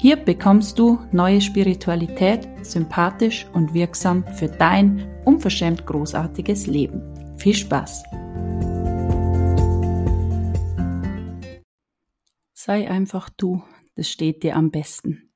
Hier 0.00 0.16
bekommst 0.16 0.78
du 0.78 0.98
neue 1.12 1.42
Spiritualität, 1.42 2.48
sympathisch 2.62 3.46
und 3.52 3.74
wirksam 3.74 4.26
für 4.34 4.48
dein 4.48 5.22
unverschämt 5.26 5.84
großartiges 5.84 6.66
Leben. 6.66 7.02
Viel 7.36 7.54
Spaß! 7.54 8.04
Sei 12.54 12.90
einfach 12.90 13.28
du, 13.28 13.62
das 13.94 14.08
steht 14.08 14.42
dir 14.42 14.56
am 14.56 14.70
besten. 14.70 15.34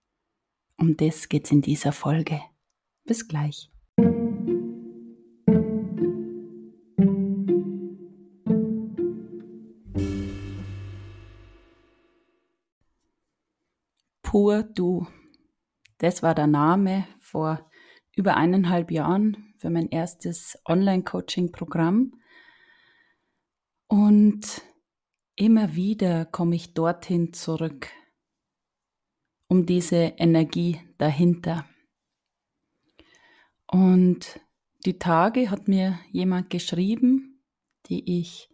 Um 0.79 0.97
das 0.97 1.29
geht's 1.29 1.51
in 1.51 1.61
dieser 1.61 1.93
Folge. 1.93 2.41
Bis 3.05 3.29
gleich. 3.29 3.74
Pur 14.35 14.65
Du. 14.65 15.07
Das 15.99 16.25
war 16.25 16.35
der 16.35 16.49
Name 16.49 17.07
vor 17.21 17.71
über 18.17 18.37
eineinhalb 18.37 18.91
Jahren 18.91 19.55
für 19.59 19.71
mein 19.71 19.89
erstes 19.91 20.59
Online-Coaching-Programm. 20.67 22.21
Und 23.87 24.63
immer 25.37 25.77
wieder 25.77 26.25
komme 26.25 26.57
ich 26.57 26.75
dorthin 26.75 27.33
zurück, 27.33 27.87
um 29.47 29.67
diese 29.67 30.15
Energie 30.17 30.81
dahinter. 30.99 31.67
Und 33.69 34.41
die 34.85 34.99
Tage 34.99 35.49
hat 35.49 35.69
mir 35.69 36.01
jemand 36.11 36.51
geschrieben, 36.51 37.41
die 37.89 38.19
ich 38.19 38.51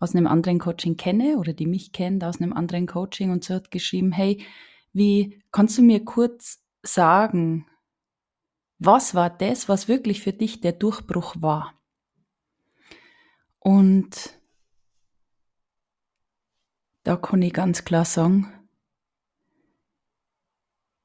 aus 0.00 0.14
einem 0.14 0.26
anderen 0.26 0.58
Coaching 0.58 0.98
kenne 0.98 1.38
oder 1.38 1.54
die 1.54 1.66
mich 1.66 1.92
kennt 1.92 2.24
aus 2.24 2.42
einem 2.42 2.52
anderen 2.52 2.86
Coaching 2.86 3.30
und 3.30 3.42
so 3.42 3.54
hat 3.54 3.70
geschrieben, 3.70 4.12
hey, 4.12 4.44
wie 4.92 5.42
kannst 5.52 5.78
du 5.78 5.82
mir 5.82 6.04
kurz 6.04 6.64
sagen, 6.82 7.66
was 8.78 9.14
war 9.14 9.30
das, 9.30 9.68
was 9.68 9.88
wirklich 9.88 10.22
für 10.22 10.32
dich 10.32 10.60
der 10.60 10.72
Durchbruch 10.72 11.36
war? 11.40 11.74
Und 13.58 14.38
da 17.02 17.16
kann 17.16 17.42
ich 17.42 17.52
ganz 17.52 17.84
klar 17.84 18.04
sagen, 18.04 18.68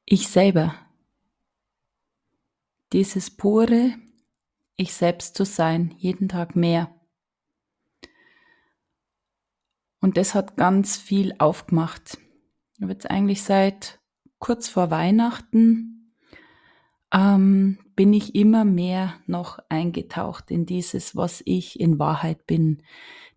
ich 0.05 0.27
selber, 0.27 0.75
dieses 2.91 3.35
pure 3.35 3.95
Ich 4.75 4.93
selbst 4.93 5.35
zu 5.35 5.45
sein, 5.45 5.93
jeden 5.97 6.29
Tag 6.29 6.55
mehr. 6.55 6.99
Und 9.99 10.17
das 10.17 10.35
hat 10.35 10.57
ganz 10.57 10.97
viel 10.97 11.35
aufgemacht 11.37 12.17
habe 12.81 12.93
jetzt 12.93 13.09
eigentlich 13.09 13.43
seit 13.43 13.99
kurz 14.39 14.67
vor 14.67 14.91
Weihnachten 14.91 15.93
ähm, 17.13 17.77
bin 17.95 18.11
ich 18.11 18.35
immer 18.35 18.65
mehr 18.65 19.13
noch 19.27 19.59
eingetaucht 19.69 20.49
in 20.49 20.65
dieses, 20.65 21.15
was 21.15 21.41
ich 21.45 21.79
in 21.79 21.99
Wahrheit 21.99 22.47
bin. 22.47 22.81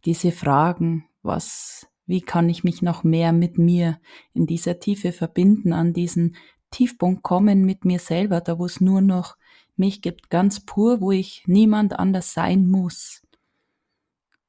Diese 0.04 0.32
Fragen, 0.32 1.04
was, 1.22 1.86
wie 2.06 2.22
kann 2.22 2.48
ich 2.48 2.64
mich 2.64 2.80
noch 2.82 3.04
mehr 3.04 3.32
mit 3.32 3.58
mir 3.58 4.00
in 4.32 4.46
dieser 4.46 4.80
Tiefe 4.80 5.12
verbinden, 5.12 5.72
an 5.72 5.92
diesen 5.92 6.36
Tiefpunkt 6.70 7.22
kommen 7.22 7.64
mit 7.64 7.84
mir 7.84 7.98
selber, 7.98 8.40
da 8.40 8.58
wo 8.58 8.64
es 8.64 8.80
nur 8.80 9.00
noch 9.00 9.36
mich 9.76 10.00
gibt, 10.00 10.30
ganz 10.30 10.60
pur, 10.60 11.00
wo 11.00 11.12
ich 11.12 11.42
niemand 11.46 11.98
anders 11.98 12.32
sein 12.32 12.66
muss, 12.66 13.22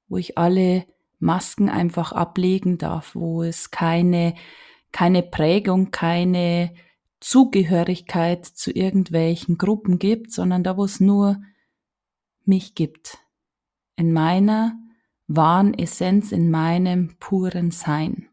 wo 0.08 0.18
ich 0.18 0.38
alle 0.38 0.86
Masken 1.20 1.70
einfach 1.70 2.14
ablegen 2.14 2.78
darf, 2.78 3.14
wo 3.14 3.44
es 3.44 3.72
keine 3.72 4.36
keine 4.98 5.22
Prägung, 5.22 5.92
keine 5.92 6.74
Zugehörigkeit 7.20 8.48
zu 8.48 8.72
irgendwelchen 8.72 9.60
Gruppen 9.60 10.00
gibt, 10.00 10.32
sondern 10.32 10.64
da, 10.64 10.76
wo 10.76 10.86
es 10.86 11.00
nur 11.00 11.40
mich 12.46 12.74
gibt. 12.74 13.20
In 13.96 14.12
meiner 14.12 14.76
wahren 15.28 15.76
Essenz, 15.76 16.32
in 16.32 16.50
meinem 16.50 17.16
puren 17.20 17.70
Sein. 17.70 18.28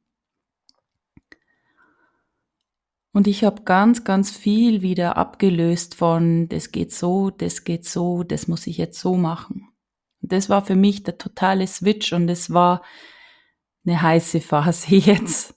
Und 3.13 3.27
ich 3.27 3.45
habe 3.45 3.65
ganz, 3.65 4.03
ganz 4.05 4.31
viel 4.31 4.81
wieder 4.81 5.19
abgelöst 5.19 5.95
von, 5.95 6.49
das 6.49 6.73
geht 6.73 6.95
so, 6.95 7.29
das 7.29 7.65
geht 7.65 7.85
so, 7.85 8.23
das 8.23 8.49
muss 8.49 8.67
ich 8.67 8.79
jetzt 8.79 8.99
so 8.99 9.17
machen. 9.19 9.69
Das 10.23 10.49
war 10.49 10.65
für 10.65 10.77
mich 10.77 11.03
der 11.03 11.19
totale 11.19 11.67
Switch 11.67 12.15
und 12.15 12.31
es 12.31 12.55
war 12.55 12.81
eine 13.85 14.01
heiße 14.01 14.41
Phase 14.41 14.95
jetzt 14.97 15.54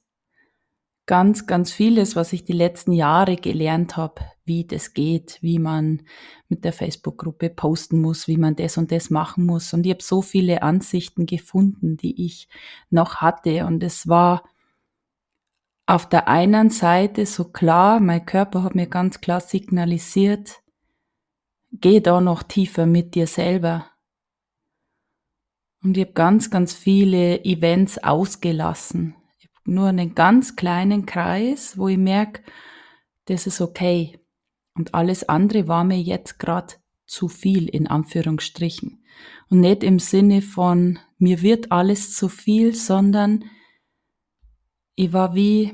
ganz, 1.08 1.48
ganz 1.48 1.72
vieles, 1.72 2.16
was 2.16 2.34
ich 2.34 2.44
die 2.44 2.54
letzten 2.54 2.92
Jahre 2.92 3.38
gelernt 3.38 3.98
habe, 3.98 4.22
wie 4.46 4.66
das 4.66 4.94
geht, 4.94 5.40
wie 5.42 5.58
man 5.58 6.04
mit 6.50 6.66
der 6.66 6.74
Facebook-Gruppe 6.74 7.50
posten 7.50 8.00
muss, 8.00 8.28
wie 8.28 8.38
man 8.38 8.56
das 8.56 8.78
und 8.78 8.92
das 8.92 9.10
machen 9.10 9.46
muss. 9.46 9.74
Und 9.74 9.86
ich 9.86 9.94
habe 9.94 10.04
so 10.04 10.22
viele 10.22 10.62
Ansichten 10.62 11.26
gefunden, 11.26 11.98
die 11.98 12.26
ich 12.26 12.50
noch 12.90 13.16
hatte. 13.16 13.66
Und 13.66 13.82
es 13.84 14.08
war 14.08 14.44
auf 15.86 16.08
der 16.08 16.28
einen 16.28 16.70
Seite 16.70 17.26
so 17.26 17.46
klar, 17.46 18.02
mein 18.02 18.26
Körper 18.26 18.64
hat 18.64 18.76
mir 18.76 18.88
ganz 18.88 19.22
klar 19.22 19.40
signalisiert, 19.40 20.62
geh 21.72 22.02
da 22.02 22.20
noch 22.20 22.44
tiefer 22.44 22.86
mit 22.86 23.16
dir 23.16 23.28
selber. 23.28 23.90
Und 25.82 25.96
ich 25.96 26.04
habe 26.04 26.14
ganz, 26.14 26.50
ganz 26.50 26.74
viele 26.74 27.46
Events 27.46 27.98
ausgelassen 27.98 29.16
nur 29.68 29.88
einen 29.88 30.16
ganz 30.16 30.56
kleinen 30.56 31.06
Kreis, 31.06 31.78
wo 31.78 31.88
ich 31.88 31.98
merke, 31.98 32.42
das 33.26 33.48
ist 33.48 33.62
okay. 33.62 34.20
Und 34.74 34.94
alles 34.94 35.28
andere 35.28 35.68
war 35.68 35.84
mir 35.84 36.00
jetzt 36.00 36.40
gerade 36.40 36.76
zu 37.06 37.28
viel, 37.28 37.68
in 37.68 37.88
Anführungsstrichen. 37.88 39.04
Und 39.50 39.62
nicht 39.62 39.84
im 39.84 40.00
Sinne 40.00 40.42
von, 40.42 41.00
mir 41.18 41.42
wird 41.42 41.72
alles 41.72 42.16
zu 42.16 42.30
viel, 42.30 42.76
sondern 42.76 43.46
ich 44.96 45.14
war 45.14 45.36
wie, 45.36 45.74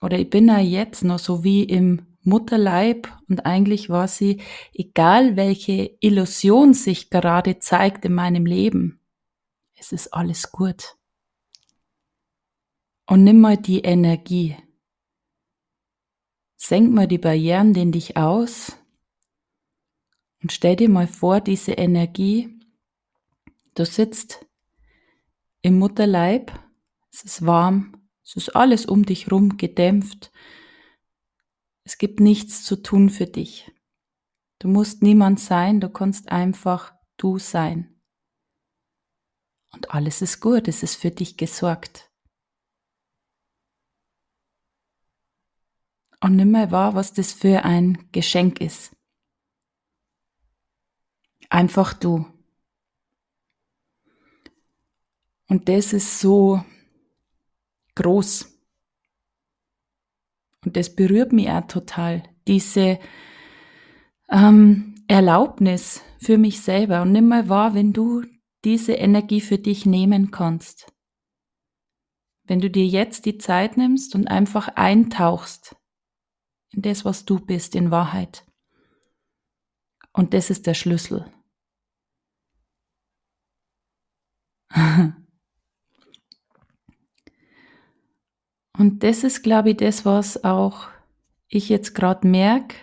oder 0.00 0.18
ich 0.18 0.30
bin 0.30 0.48
ja 0.48 0.58
jetzt 0.58 1.04
noch 1.04 1.18
so 1.18 1.44
wie 1.44 1.64
im 1.64 2.06
Mutterleib 2.22 3.08
und 3.28 3.46
eigentlich 3.46 3.88
war 3.88 4.06
sie, 4.06 4.40
egal 4.74 5.36
welche 5.36 5.96
Illusion 6.00 6.74
sich 6.74 7.10
gerade 7.10 7.58
zeigt 7.58 8.04
in 8.04 8.14
meinem 8.14 8.46
Leben, 8.46 9.00
es 9.78 9.92
ist 9.92 10.12
alles 10.12 10.52
gut. 10.52 10.96
Und 13.10 13.24
nimm 13.24 13.40
mal 13.40 13.56
die 13.56 13.80
Energie. 13.80 14.56
Senk 16.54 16.92
mal 16.94 17.08
die 17.08 17.18
Barrieren 17.18 17.74
in 17.74 17.90
dich 17.90 18.16
aus 18.16 18.78
und 20.40 20.52
stell 20.52 20.76
dir 20.76 20.88
mal 20.88 21.08
vor, 21.08 21.40
diese 21.40 21.72
Energie, 21.72 22.60
du 23.74 23.84
sitzt 23.84 24.46
im 25.60 25.80
Mutterleib, 25.80 26.52
es 27.10 27.24
ist 27.24 27.44
warm, 27.44 28.00
es 28.22 28.36
ist 28.36 28.50
alles 28.50 28.86
um 28.86 29.04
dich 29.04 29.32
rum 29.32 29.56
gedämpft, 29.56 30.30
es 31.82 31.98
gibt 31.98 32.20
nichts 32.20 32.62
zu 32.62 32.80
tun 32.80 33.10
für 33.10 33.26
dich. 33.26 33.72
Du 34.60 34.68
musst 34.68 35.02
niemand 35.02 35.40
sein, 35.40 35.80
du 35.80 35.88
kannst 35.88 36.30
einfach 36.30 36.94
du 37.16 37.40
sein. 37.40 38.00
Und 39.72 39.90
alles 39.90 40.22
ist 40.22 40.38
gut, 40.38 40.68
es 40.68 40.84
ist 40.84 40.94
für 40.94 41.10
dich 41.10 41.36
gesorgt. 41.36 42.09
Und 46.20 46.36
nimm 46.36 46.50
mal 46.50 46.70
wahr, 46.70 46.94
was 46.94 47.12
das 47.12 47.32
für 47.32 47.64
ein 47.64 48.06
Geschenk 48.12 48.60
ist. 48.60 48.94
Einfach 51.48 51.94
du. 51.94 52.26
Und 55.48 55.68
das 55.68 55.92
ist 55.92 56.20
so 56.20 56.62
groß. 57.96 58.46
Und 60.64 60.76
das 60.76 60.94
berührt 60.94 61.32
mich 61.32 61.50
auch 61.50 61.66
total. 61.66 62.22
Diese 62.46 63.00
ähm, 64.30 64.94
Erlaubnis 65.08 66.02
für 66.20 66.38
mich 66.38 66.60
selber. 66.60 67.02
Und 67.02 67.12
nimm 67.12 67.28
mal 67.28 67.48
wahr, 67.48 67.74
wenn 67.74 67.92
du 67.92 68.22
diese 68.64 68.92
Energie 68.92 69.40
für 69.40 69.58
dich 69.58 69.86
nehmen 69.86 70.30
kannst. 70.30 70.92
Wenn 72.44 72.60
du 72.60 72.70
dir 72.70 72.86
jetzt 72.86 73.24
die 73.24 73.38
Zeit 73.38 73.76
nimmst 73.76 74.14
und 74.14 74.28
einfach 74.28 74.68
eintauchst 74.76 75.76
in 76.72 76.82
das, 76.82 77.04
was 77.04 77.24
du 77.24 77.38
bist 77.40 77.74
in 77.74 77.90
Wahrheit. 77.90 78.44
Und 80.12 80.34
das 80.34 80.50
ist 80.50 80.66
der 80.66 80.74
Schlüssel. 80.74 81.24
Und 88.76 89.02
das 89.02 89.24
ist, 89.24 89.42
glaube 89.42 89.70
ich, 89.70 89.76
das, 89.76 90.04
was 90.06 90.44
auch 90.44 90.88
ich 91.48 91.68
jetzt 91.68 91.94
gerade 91.94 92.26
merke 92.26 92.76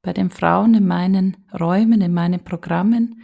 bei 0.00 0.12
den 0.12 0.30
Frauen 0.30 0.74
in 0.74 0.86
meinen 0.86 1.36
Räumen, 1.52 2.00
in 2.00 2.14
meinen 2.14 2.42
Programmen, 2.42 3.22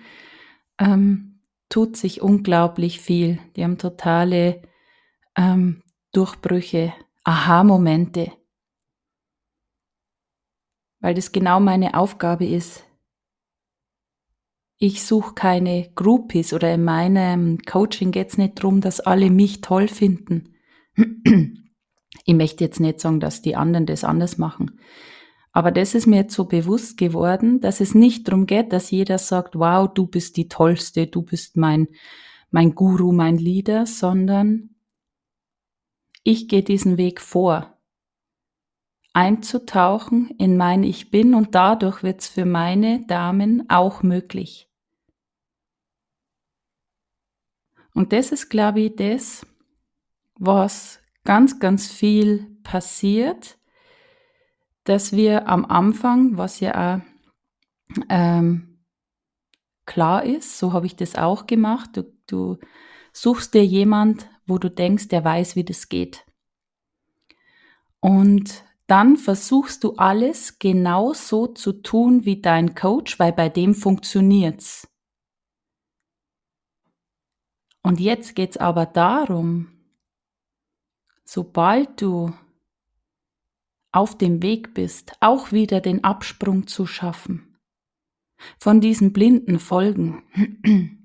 ähm, 0.79 1.41
tut 1.69 1.97
sich 1.97 2.21
unglaublich 2.21 3.01
viel. 3.01 3.39
Die 3.57 3.65
haben 3.65 3.79
totale 3.79 4.63
ähm, 5.37 5.83
Durchbrüche, 6.13 6.93
Aha-Momente, 7.25 8.33
weil 11.01 11.15
das 11.15 11.33
genau 11.33 11.61
meine 11.61 11.95
Aufgabe 11.95 12.47
ist. 12.47 12.85
Ich 14.79 15.05
suche 15.05 15.35
keine 15.35 15.91
Groupies 15.95 16.53
oder 16.53 16.73
in 16.73 16.85
meinem 16.85 17.59
Coaching 17.59 18.13
geht 18.13 18.29
es 18.29 18.39
nicht 18.39 18.59
darum, 18.59 18.81
dass 18.81 19.01
alle 19.01 19.31
mich 19.31 19.61
toll 19.61 19.89
finden. 19.89 20.55
Ich 22.25 22.35
möchte 22.35 22.65
jetzt 22.65 22.81
nicht 22.81 23.01
sagen, 23.01 23.21
dass 23.21 23.43
die 23.43 23.57
anderen 23.57 23.87
das 23.87 24.05
anders 24.05 24.39
machen. 24.39 24.79
Aber 25.53 25.73
das 25.73 25.95
ist 25.95 26.07
mir 26.07 26.17
jetzt 26.17 26.35
so 26.35 26.45
bewusst 26.45 26.99
geworden, 26.99 27.61
dass 27.61 27.81
es 27.81 27.95
nicht 27.95 28.29
darum 28.29 28.47
geht, 28.47 28.73
dass 28.73 28.91
jeder 28.91 29.19
sagt, 29.19 29.59
wow, 29.59 29.89
du 29.93 30.07
bist 30.07 30.37
die 30.37 30.49
Tollste, 30.49 31.07
du 31.07 31.23
bist 31.23 31.57
mein, 31.57 31.89
mein 32.51 32.75
Guru, 32.75 33.13
mein 33.13 33.39
Leader, 33.39 33.87
sondern 33.87 34.71
ich 36.23 36.49
gehe 36.49 36.63
diesen 36.63 36.97
Weg 36.99 37.21
vor. 37.21 37.78
Einzutauchen 39.19 40.31
in 40.39 40.57
mein 40.57 40.85
Ich 40.85 41.11
Bin 41.11 41.35
und 41.35 41.57
dadurch 41.57 42.05
wird 42.05 42.21
es 42.21 42.29
für 42.29 42.45
meine 42.45 43.05
Damen 43.09 43.69
auch 43.69 44.05
möglich. 44.05 44.71
Und 47.95 48.13
das 48.13 48.31
ist, 48.31 48.49
glaube 48.49 48.79
ich, 48.79 48.95
das, 48.95 49.45
was 50.39 51.01
ganz, 51.25 51.59
ganz 51.59 51.91
viel 51.91 52.61
passiert, 52.63 53.59
dass 54.85 55.11
wir 55.11 55.49
am 55.49 55.65
Anfang, 55.65 56.39
was 56.39 56.61
ja 56.61 56.77
auch 56.77 57.01
ähm, 58.09 58.85
klar 59.85 60.23
ist, 60.23 60.61
so 60.61 60.73
habe 60.73 60.87
ich 60.87 60.95
das 60.95 61.17
auch 61.17 61.49
gemacht, 61.49 61.97
du, 61.97 62.05
du 62.29 62.59
suchst 63.13 63.53
dir 63.53 63.67
jemand, 63.67 64.31
wo 64.47 64.59
du 64.59 64.71
denkst, 64.71 65.09
der 65.09 65.25
weiß, 65.25 65.57
wie 65.57 65.65
das 65.65 65.89
geht. 65.89 66.25
Und 67.99 68.68
dann 68.89 69.17
versuchst 69.19 69.85
du 69.85 69.95
alles 69.97 70.59
genau 70.59 71.13
so 71.13 71.47
zu 71.47 71.73
tun 71.75 72.25
wie 72.25 72.41
dein 72.41 72.75
Coach, 72.75 73.19
weil 73.19 73.33
bei 73.33 73.51
dem 73.51 73.75
funktioniert's. 73.75 74.89
Und 77.83 78.01
jetzt 78.01 78.35
geht's 78.35 78.57
aber 78.57 78.87
darum, 78.87 79.71
sobald 81.25 82.01
du 82.01 82.33
auf 83.93 84.17
dem 84.17 84.43
Weg 84.43 84.73
bist, 84.73 85.13
auch 85.21 85.53
wieder 85.53 85.81
den 85.81 86.03
Absprung 86.03 86.67
zu 86.67 86.87
schaffen 86.87 87.59
von 88.59 88.81
diesen 88.81 89.13
blinden 89.13 89.59
Folgen. 89.59 90.23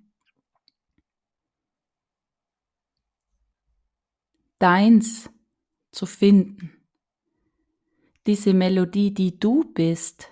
Deins 4.60 5.30
zu 5.92 6.06
finden, 6.06 6.83
diese 8.28 8.54
Melodie, 8.54 9.14
die 9.14 9.40
du 9.40 9.66
bist, 9.74 10.30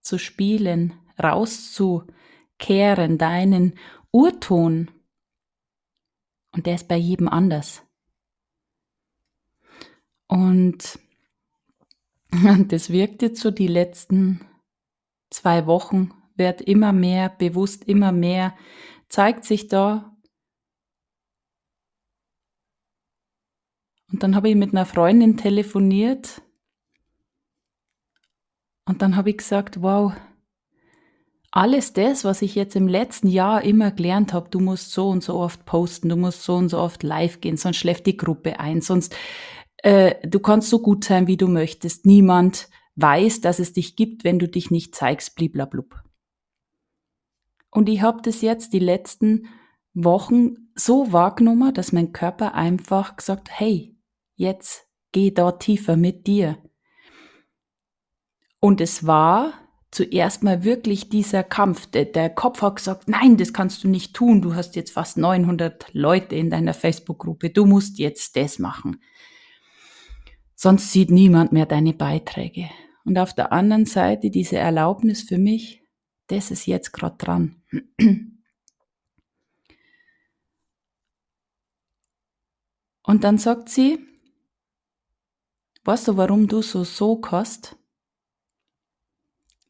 zu 0.00 0.18
spielen, 0.18 0.94
rauszukehren, 1.22 3.18
deinen 3.18 3.78
Urton. 4.12 4.90
Und 6.52 6.66
der 6.66 6.76
ist 6.76 6.88
bei 6.88 6.96
jedem 6.96 7.28
anders. 7.28 7.82
Und 10.28 10.98
das 12.68 12.90
wirkt 12.90 13.22
jetzt 13.22 13.40
so 13.40 13.50
die 13.50 13.66
letzten 13.66 14.46
zwei 15.30 15.66
Wochen, 15.66 16.12
wird 16.36 16.60
immer 16.60 16.92
mehr 16.92 17.28
bewusst, 17.28 17.84
immer 17.84 18.12
mehr, 18.12 18.56
zeigt 19.08 19.44
sich 19.44 19.68
da. 19.68 20.16
Und 24.12 24.22
dann 24.22 24.36
habe 24.36 24.48
ich 24.48 24.54
mit 24.54 24.70
einer 24.70 24.86
Freundin 24.86 25.36
telefoniert 25.36 26.43
und 28.86 29.02
dann 29.02 29.16
habe 29.16 29.30
ich 29.30 29.38
gesagt, 29.38 29.82
wow, 29.82 30.12
alles 31.50 31.92
das, 31.92 32.24
was 32.24 32.42
ich 32.42 32.56
jetzt 32.56 32.74
im 32.74 32.88
letzten 32.88 33.28
Jahr 33.28 33.62
immer 33.62 33.92
gelernt 33.92 34.32
habe, 34.32 34.50
du 34.50 34.58
musst 34.58 34.90
so 34.90 35.08
und 35.08 35.22
so 35.22 35.34
oft 35.36 35.64
posten, 35.64 36.08
du 36.08 36.16
musst 36.16 36.42
so 36.42 36.56
und 36.56 36.68
so 36.68 36.78
oft 36.78 37.02
live 37.02 37.40
gehen, 37.40 37.56
sonst 37.56 37.76
schläft 37.76 38.06
die 38.06 38.16
Gruppe 38.16 38.58
ein, 38.58 38.80
sonst 38.80 39.14
äh, 39.84 40.16
du 40.26 40.40
kannst 40.40 40.68
so 40.68 40.80
gut 40.80 41.04
sein, 41.04 41.26
wie 41.26 41.36
du 41.36 41.46
möchtest. 41.46 42.06
Niemand 42.06 42.68
weiß, 42.96 43.40
dass 43.40 43.58
es 43.58 43.72
dich 43.72 43.96
gibt, 43.96 44.24
wenn 44.24 44.38
du 44.38 44.48
dich 44.48 44.70
nicht 44.70 44.94
zeigst, 44.94 45.36
bliblablub. 45.36 46.02
Und 47.70 47.88
ich 47.88 48.02
habe 48.02 48.22
das 48.22 48.40
jetzt 48.40 48.72
die 48.72 48.78
letzten 48.78 49.46
Wochen 49.94 50.70
so 50.74 51.12
wahrgenommen, 51.12 51.72
dass 51.74 51.92
mein 51.92 52.12
Körper 52.12 52.54
einfach 52.54 53.16
gesagt, 53.16 53.48
hey, 53.50 53.96
jetzt 54.36 54.88
geh 55.12 55.30
da 55.30 55.52
tiefer 55.52 55.96
mit 55.96 56.26
dir. 56.26 56.58
Und 58.64 58.80
es 58.80 59.06
war 59.06 59.52
zuerst 59.90 60.42
mal 60.42 60.64
wirklich 60.64 61.10
dieser 61.10 61.44
Kampf. 61.44 61.84
Der, 61.84 62.06
der, 62.06 62.30
Kopf 62.30 62.62
hat 62.62 62.76
gesagt, 62.76 63.10
nein, 63.10 63.36
das 63.36 63.52
kannst 63.52 63.84
du 63.84 63.88
nicht 63.88 64.16
tun. 64.16 64.40
Du 64.40 64.54
hast 64.54 64.74
jetzt 64.74 64.92
fast 64.92 65.18
900 65.18 65.92
Leute 65.92 66.34
in 66.34 66.48
deiner 66.48 66.72
Facebook-Gruppe. 66.72 67.50
Du 67.50 67.66
musst 67.66 67.98
jetzt 67.98 68.36
das 68.36 68.58
machen. 68.58 69.02
Sonst 70.54 70.92
sieht 70.92 71.10
niemand 71.10 71.52
mehr 71.52 71.66
deine 71.66 71.92
Beiträge. 71.92 72.70
Und 73.04 73.18
auf 73.18 73.34
der 73.34 73.52
anderen 73.52 73.84
Seite 73.84 74.30
diese 74.30 74.56
Erlaubnis 74.56 75.20
für 75.20 75.36
mich, 75.36 75.82
das 76.28 76.50
ist 76.50 76.64
jetzt 76.64 76.92
gerade 76.92 77.18
dran. 77.18 77.62
Und 83.02 83.24
dann 83.24 83.36
sagt 83.36 83.68
sie, 83.68 83.98
weißt 85.84 86.08
du, 86.08 86.16
warum 86.16 86.48
du 86.48 86.62
so 86.62 86.82
so 86.82 87.20
hast? 87.30 87.76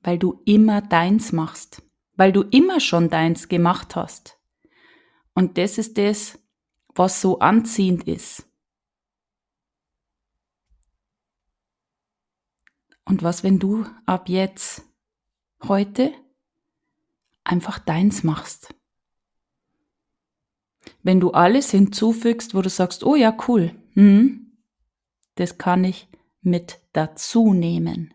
Weil 0.04 0.18
du 0.18 0.40
immer 0.44 0.82
deins 0.82 1.32
machst, 1.32 1.82
weil 2.14 2.32
du 2.32 2.42
immer 2.42 2.78
schon 2.78 3.10
deins 3.10 3.48
gemacht 3.48 3.96
hast. 3.96 4.38
Und 5.34 5.58
das 5.58 5.78
ist 5.78 5.98
das, 5.98 6.38
was 6.94 7.20
so 7.20 7.40
anziehend 7.40 8.06
ist. 8.06 8.46
Und 13.04 13.22
was, 13.22 13.42
wenn 13.42 13.58
du 13.58 13.84
ab 14.06 14.28
jetzt, 14.28 14.82
heute, 15.62 16.12
einfach 17.42 17.78
deins 17.78 18.22
machst? 18.22 18.74
Wenn 21.02 21.20
du 21.20 21.32
alles 21.32 21.70
hinzufügst, 21.70 22.54
wo 22.54 22.62
du 22.62 22.70
sagst, 22.70 23.04
oh 23.04 23.14
ja, 23.14 23.36
cool, 23.48 23.74
hm, 23.92 24.58
das 25.34 25.58
kann 25.58 25.84
ich 25.84 26.08
mit 26.40 26.80
dazu 26.92 27.52
nehmen. 27.52 28.13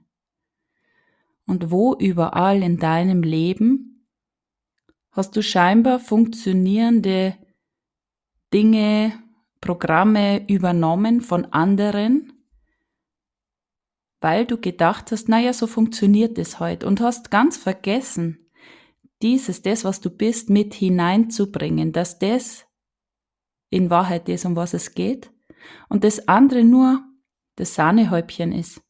Und 1.50 1.72
wo 1.72 1.96
überall 1.96 2.62
in 2.62 2.78
deinem 2.78 3.24
Leben 3.24 4.06
hast 5.10 5.36
du 5.36 5.42
scheinbar 5.42 5.98
funktionierende 5.98 7.36
Dinge, 8.54 9.14
Programme 9.60 10.48
übernommen 10.48 11.22
von 11.22 11.46
anderen, 11.46 12.46
weil 14.22 14.46
du 14.46 14.58
gedacht 14.58 15.12
hast, 15.12 15.28
naja, 15.28 15.52
so 15.52 15.66
funktioniert 15.66 16.38
es 16.38 16.60
heute 16.60 16.86
und 16.86 17.02
hast 17.02 17.32
ganz 17.32 17.58
vergessen, 17.58 18.52
dieses, 19.24 19.64
das, 19.64 19.84
was 19.84 20.02
du 20.02 20.12
bist, 20.12 20.52
mit 20.52 20.76
hineinzubringen, 20.76 21.94
dass 21.94 22.20
das 22.20 22.68
in 23.72 23.90
Wahrheit 23.90 24.30
ist, 24.30 24.46
um 24.46 24.56
was 24.56 24.76
es 24.76 24.94
geht 24.94 25.34
und 25.90 26.04
das 26.04 26.28
andere 26.28 26.64
nur 26.64 27.04
das 27.56 27.74
Sahnehäubchen 27.74 28.52
ist. 28.52 28.84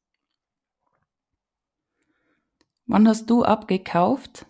Wann 2.89 3.08
hast 3.08 3.29
du 3.29 3.43
abgekauft, 3.43 4.48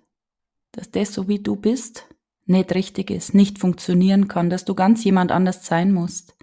dass 0.71 0.89
das, 0.89 1.13
so 1.13 1.27
wie 1.27 1.39
du 1.39 1.57
bist, 1.57 2.07
nicht 2.45 2.73
richtig 2.73 3.11
ist, 3.11 3.33
nicht 3.33 3.59
funktionieren 3.59 4.29
kann, 4.29 4.49
dass 4.49 4.63
du 4.63 4.75
ganz 4.75 5.03
jemand 5.03 5.33
anders 5.33 5.65
sein 5.65 5.91
musst? 5.91 6.37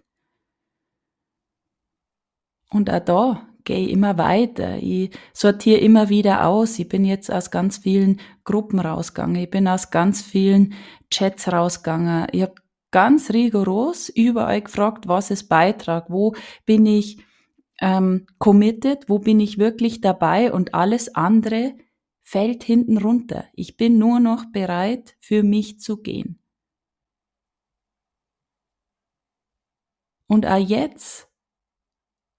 Und 2.68 2.90
auch 2.90 3.00
da 3.00 3.48
gehe 3.64 3.88
immer 3.88 4.18
weiter. 4.18 4.76
Ich 4.76 5.10
sortiere 5.32 5.80
immer 5.80 6.10
wieder 6.10 6.46
aus. 6.46 6.78
Ich 6.78 6.86
bin 6.86 7.06
jetzt 7.06 7.32
aus 7.32 7.50
ganz 7.50 7.78
vielen 7.78 8.20
Gruppen 8.44 8.78
rausgegangen. 8.78 9.36
Ich 9.36 9.50
bin 9.50 9.66
aus 9.66 9.90
ganz 9.90 10.20
vielen 10.20 10.74
Chats 11.10 11.50
rausgegangen. 11.50 12.26
Ich 12.32 12.42
habe 12.42 12.56
ganz 12.90 13.30
rigoros 13.30 14.10
überall 14.10 14.60
gefragt, 14.60 15.08
was 15.08 15.30
ist 15.30 15.48
Beitrag, 15.48 16.10
wo 16.10 16.34
bin 16.66 16.84
ich 16.84 17.24
ähm, 17.80 18.26
committed, 18.38 19.08
wo 19.08 19.18
bin 19.18 19.40
ich 19.40 19.56
wirklich 19.56 20.02
dabei 20.02 20.52
und 20.52 20.74
alles 20.74 21.14
andere 21.14 21.72
fällt 22.26 22.64
hinten 22.64 22.98
runter. 22.98 23.48
Ich 23.52 23.76
bin 23.76 23.98
nur 23.98 24.18
noch 24.18 24.46
bereit, 24.46 25.16
für 25.20 25.44
mich 25.44 25.78
zu 25.78 26.02
gehen. 26.02 26.42
Und 30.26 30.44
auch 30.44 30.58
jetzt 30.58 31.30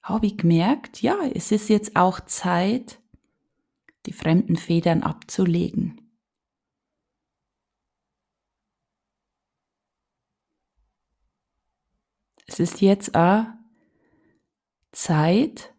habe 0.02 0.26
ich 0.26 0.38
gemerkt, 0.38 1.02
ja, 1.02 1.26
es 1.34 1.54
ist 1.54 1.70
jetzt 1.70 1.96
auch 1.96 2.20
Zeit, 2.20 3.02
die 4.08 4.12
fremden 4.12 4.58
Federn 4.58 5.04
abzulegen. 5.04 6.12
Es 12.46 12.60
ist 12.60 12.82
jetzt 12.82 13.16
auch 13.16 13.46
Zeit, 14.92 15.74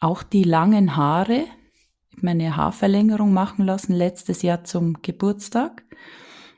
auch 0.00 0.22
die 0.22 0.44
langen 0.44 0.96
Haare, 0.96 1.46
meine 2.22 2.56
Haarverlängerung 2.56 3.32
machen 3.32 3.64
lassen 3.64 3.92
letztes 3.92 4.42
Jahr 4.42 4.64
zum 4.64 5.02
Geburtstag, 5.02 5.84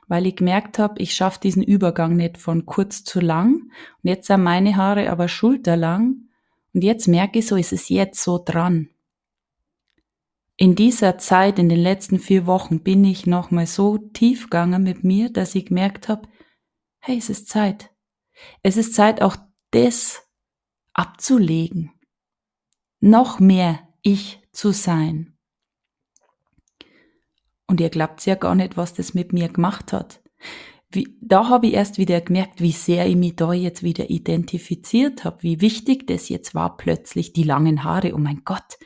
weil 0.08 0.26
ich 0.26 0.36
gemerkt 0.36 0.78
habe, 0.78 1.00
ich 1.00 1.14
schaffe 1.14 1.40
diesen 1.40 1.62
Übergang 1.62 2.16
nicht 2.16 2.38
von 2.38 2.66
kurz 2.66 3.04
zu 3.04 3.20
lang. 3.20 3.54
Und 4.02 4.08
jetzt 4.08 4.26
sind 4.26 4.42
meine 4.42 4.76
Haare 4.76 5.10
aber 5.10 5.28
schulterlang. 5.28 6.28
Und 6.72 6.84
jetzt 6.84 7.08
merke 7.08 7.38
ich 7.38 7.46
so, 7.46 7.56
es 7.56 7.72
ist 7.72 7.88
jetzt 7.88 8.22
so 8.22 8.42
dran. 8.44 8.90
In 10.56 10.76
dieser 10.76 11.18
Zeit, 11.18 11.58
in 11.58 11.68
den 11.68 11.80
letzten 11.80 12.18
vier 12.18 12.46
Wochen, 12.46 12.80
bin 12.80 13.04
ich 13.04 13.26
nochmal 13.26 13.66
so 13.66 13.98
tief 13.98 14.44
gegangen 14.44 14.82
mit 14.82 15.02
mir, 15.02 15.30
dass 15.30 15.54
ich 15.54 15.66
gemerkt 15.66 16.08
habe, 16.08 16.28
hey, 17.00 17.18
es 17.18 17.28
ist 17.28 17.48
Zeit. 17.48 17.90
Es 18.62 18.76
ist 18.76 18.94
Zeit, 18.94 19.20
auch 19.20 19.36
das 19.70 20.22
abzulegen. 20.92 21.92
Noch 23.00 23.40
mehr 23.40 23.80
ich 24.02 24.40
zu 24.52 24.70
sein. 24.70 25.33
Und 27.66 27.80
ihr 27.80 27.90
glaubt 27.90 28.24
ja 28.26 28.34
gar 28.34 28.54
nicht, 28.54 28.76
was 28.76 28.94
das 28.94 29.14
mit 29.14 29.32
mir 29.32 29.48
gemacht 29.48 29.92
hat. 29.92 30.22
Wie, 30.90 31.16
da 31.20 31.48
habe 31.48 31.66
ich 31.66 31.74
erst 31.74 31.98
wieder 31.98 32.20
gemerkt, 32.20 32.60
wie 32.60 32.72
sehr 32.72 33.06
ich 33.06 33.16
mich 33.16 33.34
da 33.34 33.52
jetzt 33.52 33.82
wieder 33.82 34.10
identifiziert 34.10 35.24
habe, 35.24 35.42
wie 35.42 35.60
wichtig 35.60 36.06
das 36.06 36.28
jetzt 36.28 36.54
war 36.54 36.76
plötzlich, 36.76 37.32
die 37.32 37.42
langen 37.42 37.82
Haare, 37.82 38.14
oh 38.14 38.18
mein 38.18 38.42
Gott. 38.44 38.78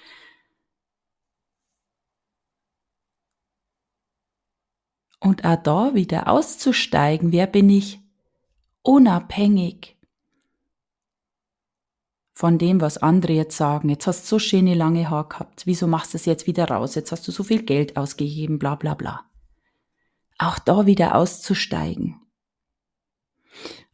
Und 5.21 5.45
auch 5.45 5.63
da 5.63 5.95
wieder 5.95 6.29
auszusteigen, 6.29 7.33
wer 7.33 7.47
bin 7.47 7.69
ich 7.69 8.01
unabhängig 8.83 9.98
von 12.39 12.57
dem, 12.57 12.81
was 12.81 12.99
andere 12.99 13.33
jetzt 13.33 13.57
sagen. 13.57 13.89
Jetzt 13.89 14.07
hast 14.07 14.23
du 14.23 14.29
so 14.29 14.39
schöne 14.39 14.75
lange 14.75 15.11
Haare 15.11 15.29
gehabt. 15.29 15.67
Wieso 15.67 15.89
machst 15.89 16.15
du 16.15 16.19
es 16.19 16.25
jetzt 16.25 16.47
wieder 16.47 16.69
raus? 16.69 16.95
Jetzt 16.95 17.11
hast 17.11 17.27
du 17.27 17.33
so 17.33 17.43
viel 17.43 17.65
Geld 17.65 17.97
ausgegeben, 17.97 18.61
bla 18.61 18.77
bla 18.77 18.95
bla. 18.95 19.25
Auch 20.39 20.61
da 20.61 20.87
wieder 20.87 21.17
auszusteigen. 21.17 22.21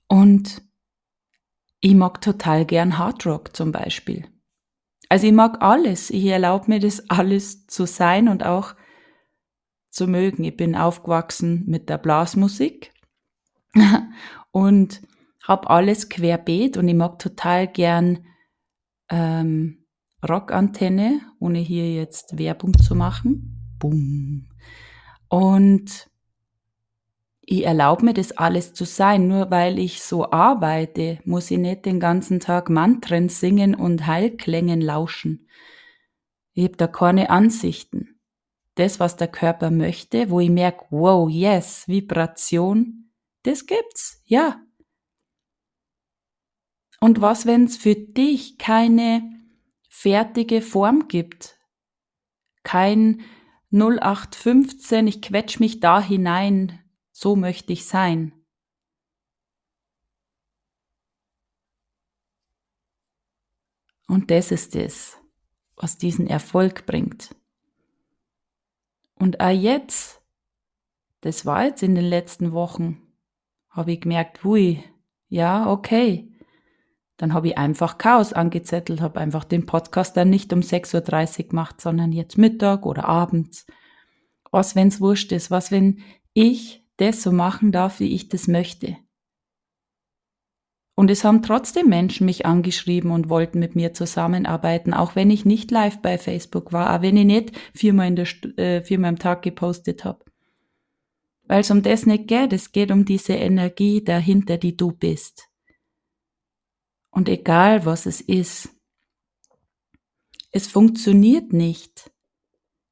Und 0.08 0.60
ich 1.80 1.94
mag 1.94 2.20
total 2.20 2.66
gern 2.66 2.98
Hardrock 2.98 3.56
zum 3.56 3.72
Beispiel. 3.72 4.28
Also 5.08 5.26
ich 5.26 5.32
mag 5.32 5.62
alles. 5.62 6.10
Ich 6.10 6.26
erlaube 6.26 6.68
mir 6.68 6.80
das 6.80 7.08
alles 7.08 7.66
zu 7.66 7.86
sein 7.86 8.28
und 8.28 8.44
auch 8.44 8.74
zu 9.88 10.06
mögen. 10.06 10.44
Ich 10.44 10.54
bin 10.54 10.76
aufgewachsen 10.76 11.64
mit 11.66 11.88
der 11.88 11.96
Blasmusik 11.96 12.92
und 14.50 15.00
habe 15.42 15.70
alles 15.70 16.10
querbeet 16.10 16.76
und 16.76 16.86
ich 16.86 16.94
mag 16.94 17.18
total 17.18 17.68
gern 17.68 18.26
ähm, 19.14 19.86
Rockantenne, 20.28 21.20
ohne 21.38 21.58
hier 21.58 21.92
jetzt 21.92 22.36
Werbung 22.36 22.76
zu 22.76 22.94
machen. 22.96 23.76
Boom. 23.78 24.48
Und 25.28 26.10
ich 27.42 27.64
erlaube 27.64 28.06
mir 28.06 28.14
das 28.14 28.32
alles 28.32 28.72
zu 28.74 28.84
sein. 28.84 29.28
Nur 29.28 29.50
weil 29.50 29.78
ich 29.78 30.02
so 30.02 30.30
arbeite, 30.30 31.20
muss 31.24 31.50
ich 31.50 31.58
nicht 31.58 31.84
den 31.84 32.00
ganzen 32.00 32.40
Tag 32.40 32.70
Mantren 32.70 33.28
singen 33.28 33.74
und 33.74 34.06
Heilklängen 34.06 34.80
lauschen. 34.80 35.46
Ich 36.54 36.64
habe 36.64 36.76
da 36.76 36.86
keine 36.86 37.30
Ansichten. 37.30 38.20
Das, 38.76 38.98
was 38.98 39.16
der 39.16 39.28
Körper 39.28 39.70
möchte, 39.70 40.30
wo 40.30 40.40
ich 40.40 40.50
merke, 40.50 40.86
wow, 40.90 41.30
yes, 41.30 41.86
Vibration, 41.86 43.12
das 43.44 43.66
gibt's, 43.66 44.22
ja. 44.24 44.63
Und 47.04 47.20
was, 47.20 47.44
wenn 47.44 47.64
es 47.64 47.76
für 47.76 47.94
dich 47.94 48.56
keine 48.56 49.30
fertige 49.90 50.62
Form 50.62 51.06
gibt? 51.06 51.58
Kein 52.62 53.20
0815, 53.70 55.06
ich 55.06 55.20
quetsch 55.20 55.60
mich 55.60 55.80
da 55.80 56.00
hinein, 56.00 56.82
so 57.12 57.36
möchte 57.36 57.74
ich 57.74 57.84
sein. 57.84 58.32
Und 64.08 64.30
das 64.30 64.50
ist 64.50 64.74
es, 64.74 65.18
was 65.76 65.98
diesen 65.98 66.26
Erfolg 66.26 66.86
bringt. 66.86 67.36
Und 69.16 69.40
auch 69.40 69.50
jetzt, 69.50 70.22
das 71.20 71.44
war 71.44 71.66
jetzt 71.66 71.82
in 71.82 71.96
den 71.96 72.06
letzten 72.06 72.52
Wochen, 72.52 73.02
habe 73.68 73.92
ich 73.92 74.00
gemerkt, 74.00 74.42
hui, 74.42 74.82
ja, 75.28 75.70
okay, 75.70 76.33
dann 77.16 77.32
habe 77.32 77.48
ich 77.48 77.58
einfach 77.58 77.98
Chaos 77.98 78.32
angezettelt, 78.32 79.00
habe 79.00 79.20
einfach 79.20 79.44
den 79.44 79.66
Podcast 79.66 80.16
dann 80.16 80.30
nicht 80.30 80.52
um 80.52 80.60
6.30 80.60 81.38
Uhr 81.38 81.48
gemacht, 81.48 81.80
sondern 81.80 82.12
jetzt 82.12 82.38
Mittag 82.38 82.86
oder 82.86 83.04
abends. 83.08 83.66
Was, 84.50 84.74
wenn's 84.74 85.00
wurscht 85.00 85.32
ist? 85.32 85.50
Was, 85.50 85.70
wenn 85.70 86.02
ich 86.32 86.84
das 86.96 87.22
so 87.22 87.32
machen 87.32 87.72
darf, 87.72 88.00
wie 88.00 88.14
ich 88.14 88.28
das 88.28 88.48
möchte? 88.48 88.96
Und 90.96 91.10
es 91.10 91.24
haben 91.24 91.42
trotzdem 91.42 91.88
Menschen 91.88 92.24
mich 92.24 92.46
angeschrieben 92.46 93.10
und 93.10 93.28
wollten 93.28 93.58
mit 93.58 93.74
mir 93.74 93.94
zusammenarbeiten, 93.94 94.94
auch 94.94 95.16
wenn 95.16 95.30
ich 95.30 95.44
nicht 95.44 95.70
live 95.72 96.00
bei 96.00 96.18
Facebook 96.18 96.72
war, 96.72 96.94
auch 96.94 97.02
wenn 97.02 97.16
ich 97.16 97.24
nicht 97.24 97.52
viermal, 97.74 98.08
in 98.08 98.16
der, 98.16 98.28
äh, 98.58 98.82
viermal 98.82 99.10
am 99.10 99.18
Tag 99.18 99.42
gepostet 99.42 100.04
habe. 100.04 100.24
Weil 101.46 101.60
es 101.60 101.70
um 101.70 101.82
das 101.82 102.06
nicht 102.06 102.28
geht, 102.28 102.52
es 102.52 102.70
geht 102.70 102.92
um 102.92 103.04
diese 103.04 103.34
Energie 103.34 104.04
dahinter, 104.04 104.56
die 104.56 104.76
du 104.76 104.92
bist. 104.92 105.48
Und 107.14 107.28
egal 107.28 107.86
was 107.86 108.06
es 108.06 108.20
ist, 108.20 108.70
es 110.50 110.66
funktioniert 110.66 111.52
nicht, 111.52 112.12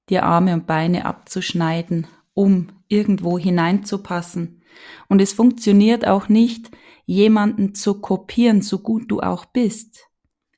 dir 0.08 0.22
Arme 0.22 0.54
und 0.54 0.66
Beine 0.68 1.06
abzuschneiden, 1.06 2.06
um 2.32 2.84
irgendwo 2.86 3.36
hineinzupassen. 3.36 4.62
Und 5.08 5.20
es 5.20 5.32
funktioniert 5.32 6.06
auch 6.06 6.28
nicht, 6.28 6.70
jemanden 7.04 7.74
zu 7.74 8.00
kopieren, 8.00 8.62
so 8.62 8.78
gut 8.78 9.10
du 9.10 9.18
auch 9.18 9.44
bist. 9.44 10.08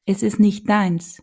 Es 0.04 0.22
ist 0.22 0.38
nicht 0.38 0.68
deins. 0.68 1.22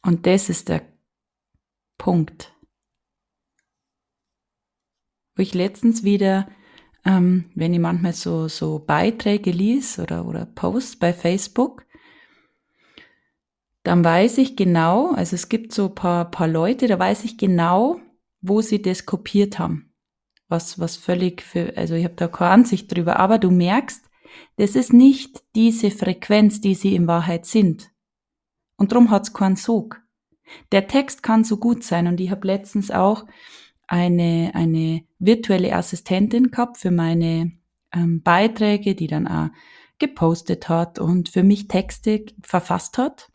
Und 0.00 0.26
das 0.26 0.48
ist 0.48 0.70
der 0.70 0.90
Punkt. 1.98 2.56
Wo 5.36 5.42
ich 5.42 5.52
letztens 5.52 6.04
wieder 6.04 6.48
ähm, 7.04 7.46
wenn 7.54 7.74
ich 7.74 7.80
manchmal 7.80 8.12
so, 8.12 8.48
so 8.48 8.78
Beiträge 8.78 9.50
lies 9.50 9.98
oder, 9.98 10.26
oder 10.26 10.46
Posts 10.46 10.96
bei 10.96 11.12
Facebook, 11.12 11.84
dann 13.82 14.04
weiß 14.04 14.38
ich 14.38 14.56
genau, 14.56 15.12
also 15.12 15.34
es 15.34 15.48
gibt 15.48 15.72
so 15.72 15.88
paar, 15.88 16.30
paar 16.30 16.46
Leute, 16.46 16.86
da 16.86 16.98
weiß 16.98 17.24
ich 17.24 17.36
genau, 17.36 18.00
wo 18.40 18.60
sie 18.60 18.80
das 18.80 19.06
kopiert 19.06 19.58
haben. 19.58 19.92
Was, 20.48 20.78
was 20.78 20.96
völlig 20.96 21.42
für, 21.42 21.76
also 21.76 21.94
ich 21.94 22.04
habe 22.04 22.14
da 22.14 22.28
keine 22.28 22.50
Ansicht 22.50 22.94
drüber, 22.94 23.18
aber 23.18 23.38
du 23.38 23.50
merkst, 23.50 24.04
das 24.56 24.76
ist 24.76 24.92
nicht 24.92 25.42
diese 25.54 25.90
Frequenz, 25.90 26.60
die 26.60 26.74
sie 26.74 26.94
in 26.94 27.06
Wahrheit 27.06 27.46
sind. 27.46 27.90
Und 28.76 28.92
drum 28.92 29.10
hat's 29.10 29.32
keinen 29.32 29.56
Sog. 29.56 30.00
Der 30.70 30.86
Text 30.86 31.22
kann 31.22 31.44
so 31.44 31.56
gut 31.56 31.82
sein 31.82 32.06
und 32.06 32.20
ich 32.20 32.30
habe 32.30 32.46
letztens 32.46 32.90
auch 32.90 33.24
eine, 33.86 34.52
eine 34.54 35.04
virtuelle 35.18 35.74
Assistentin 35.74 36.50
gehabt 36.50 36.78
für 36.78 36.90
meine 36.90 37.52
ähm, 37.92 38.22
Beiträge, 38.22 38.94
die 38.94 39.06
dann 39.06 39.26
auch 39.26 39.50
gepostet 39.98 40.68
hat 40.68 40.98
und 40.98 41.28
für 41.28 41.42
mich 41.42 41.68
Texte 41.68 42.24
verfasst 42.42 42.98
hat. 42.98 43.30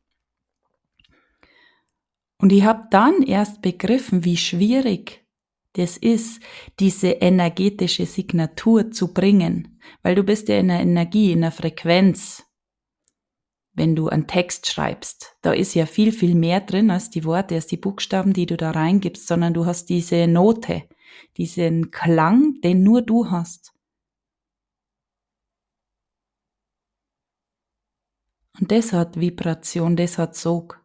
Und 2.40 2.52
ich 2.52 2.64
habe 2.64 2.88
dann 2.92 3.24
erst 3.24 3.62
begriffen, 3.62 4.26
wie 4.26 4.38
schwierig 4.38 5.26
das 5.74 5.98
ist, 5.98 6.42
diese 6.80 7.08
energetische 7.08 8.06
Signatur 8.06 8.92
zu 8.92 9.14
bringen, 9.14 9.80
weil 10.02 10.16
du 10.16 10.24
bist 10.24 10.50
ja 10.50 10.58
in 10.58 10.72
einer 10.72 10.82
Energie, 10.82 11.32
in 11.32 11.44
einer 11.44 11.52
Frequenz 11.52 12.47
wenn 13.78 13.96
du 13.96 14.10
einen 14.10 14.26
Text 14.26 14.66
schreibst. 14.72 15.38
Da 15.44 15.54
ist 15.54 15.76
ja 15.76 15.86
viel, 15.86 16.12
viel 16.12 16.34
mehr 16.34 16.62
drin 16.62 16.90
als 16.90 17.12
die 17.12 17.24
Worte, 17.24 17.54
als 17.54 17.68
die 17.68 17.78
Buchstaben, 17.78 18.34
die 18.34 18.48
du 18.48 18.58
da 18.58 18.72
reingibst, 18.72 19.28
sondern 19.28 19.54
du 19.54 19.68
hast 19.68 19.86
diese 19.90 20.28
Note, 20.28 20.90
diesen 21.38 21.92
Klang, 21.92 22.60
den 22.62 22.82
nur 22.82 23.04
du 23.04 23.30
hast. 23.30 23.74
Und 28.60 28.72
das 28.72 28.94
hat 28.94 29.20
Vibration, 29.20 29.96
das 29.96 30.18
hat 30.18 30.36
Sog. 30.36 30.84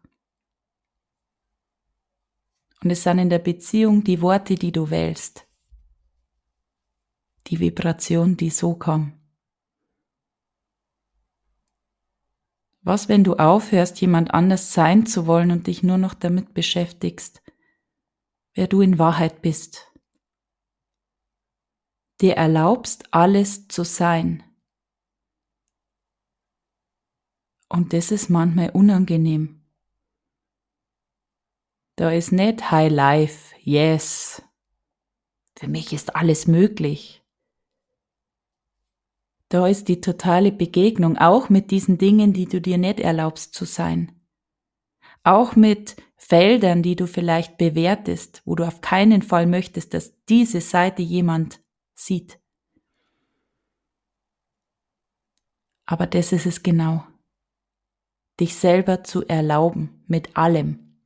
Und 2.84 2.90
es 2.90 3.04
sind 3.04 3.18
in 3.18 3.30
der 3.30 3.38
Beziehung 3.38 4.04
die 4.04 4.20
Worte, 4.20 4.56
die 4.56 4.72
du 4.72 4.90
wählst. 4.90 5.46
Die 7.46 7.58
Vibration, 7.58 8.36
die 8.36 8.50
so 8.50 8.74
kam. 8.74 9.21
Was, 12.84 13.08
wenn 13.08 13.22
du 13.22 13.34
aufhörst, 13.34 14.00
jemand 14.00 14.34
anders 14.34 14.72
sein 14.72 15.06
zu 15.06 15.26
wollen 15.26 15.52
und 15.52 15.68
dich 15.68 15.84
nur 15.84 15.98
noch 15.98 16.14
damit 16.14 16.52
beschäftigst, 16.52 17.40
wer 18.54 18.66
du 18.66 18.80
in 18.80 18.98
Wahrheit 18.98 19.40
bist? 19.40 19.92
Dir 22.20 22.34
erlaubst, 22.34 23.12
alles 23.14 23.68
zu 23.68 23.84
sein. 23.84 24.42
Und 27.68 27.92
das 27.92 28.10
ist 28.10 28.28
manchmal 28.28 28.70
unangenehm. 28.70 29.64
Da 31.96 32.10
ist 32.10 32.32
nicht 32.32 32.70
High 32.70 32.92
Life, 32.92 33.54
yes. 33.60 34.42
Für 35.56 35.68
mich 35.68 35.92
ist 35.92 36.16
alles 36.16 36.48
möglich. 36.48 37.21
Da 39.52 39.66
ist 39.66 39.88
die 39.88 40.00
totale 40.00 40.50
Begegnung, 40.50 41.18
auch 41.18 41.50
mit 41.50 41.70
diesen 41.70 41.98
Dingen, 41.98 42.32
die 42.32 42.46
du 42.46 42.58
dir 42.58 42.78
nicht 42.78 42.98
erlaubst 42.98 43.52
zu 43.52 43.66
sein. 43.66 44.18
Auch 45.24 45.56
mit 45.56 45.94
Feldern, 46.16 46.82
die 46.82 46.96
du 46.96 47.06
vielleicht 47.06 47.58
bewertest, 47.58 48.40
wo 48.46 48.54
du 48.54 48.66
auf 48.66 48.80
keinen 48.80 49.20
Fall 49.20 49.46
möchtest, 49.46 49.92
dass 49.92 50.14
diese 50.24 50.62
Seite 50.62 51.02
jemand 51.02 51.62
sieht. 51.92 52.40
Aber 55.84 56.06
das 56.06 56.32
ist 56.32 56.46
es 56.46 56.62
genau. 56.62 57.04
Dich 58.40 58.56
selber 58.56 59.04
zu 59.04 59.22
erlauben 59.26 60.02
mit 60.06 60.34
allem. 60.34 60.96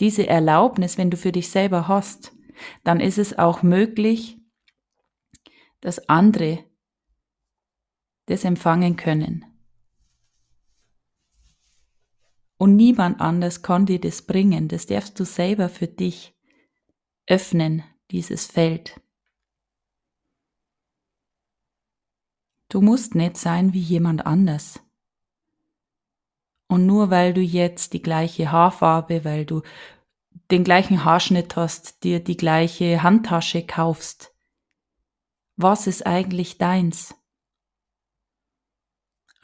Diese 0.00 0.26
Erlaubnis, 0.26 0.98
wenn 0.98 1.10
du 1.10 1.16
für 1.16 1.30
dich 1.30 1.50
selber 1.50 1.86
hast, 1.86 2.32
dann 2.82 2.98
ist 2.98 3.18
es 3.18 3.38
auch 3.38 3.62
möglich, 3.62 4.40
dass 5.80 6.08
andere 6.08 6.64
das 8.26 8.44
empfangen 8.44 8.96
können. 8.96 9.44
Und 12.56 12.76
niemand 12.76 13.20
anders 13.20 13.62
kann 13.62 13.86
dir 13.86 14.00
das 14.00 14.22
bringen. 14.22 14.68
Das 14.68 14.86
darfst 14.86 15.18
du 15.18 15.24
selber 15.24 15.68
für 15.68 15.88
dich 15.88 16.34
öffnen, 17.26 17.82
dieses 18.10 18.46
Feld. 18.46 19.00
Du 22.68 22.80
musst 22.80 23.14
nicht 23.14 23.36
sein 23.36 23.72
wie 23.72 23.80
jemand 23.80 24.26
anders. 24.26 24.80
Und 26.66 26.86
nur 26.86 27.10
weil 27.10 27.34
du 27.34 27.40
jetzt 27.40 27.92
die 27.92 28.02
gleiche 28.02 28.50
Haarfarbe, 28.50 29.24
weil 29.24 29.44
du 29.44 29.62
den 30.50 30.64
gleichen 30.64 31.04
Haarschnitt 31.04 31.56
hast, 31.56 32.02
dir 32.02 32.20
die 32.20 32.36
gleiche 32.36 33.02
Handtasche 33.02 33.64
kaufst, 33.64 34.34
was 35.56 35.86
ist 35.86 36.06
eigentlich 36.06 36.58
deins? 36.58 37.14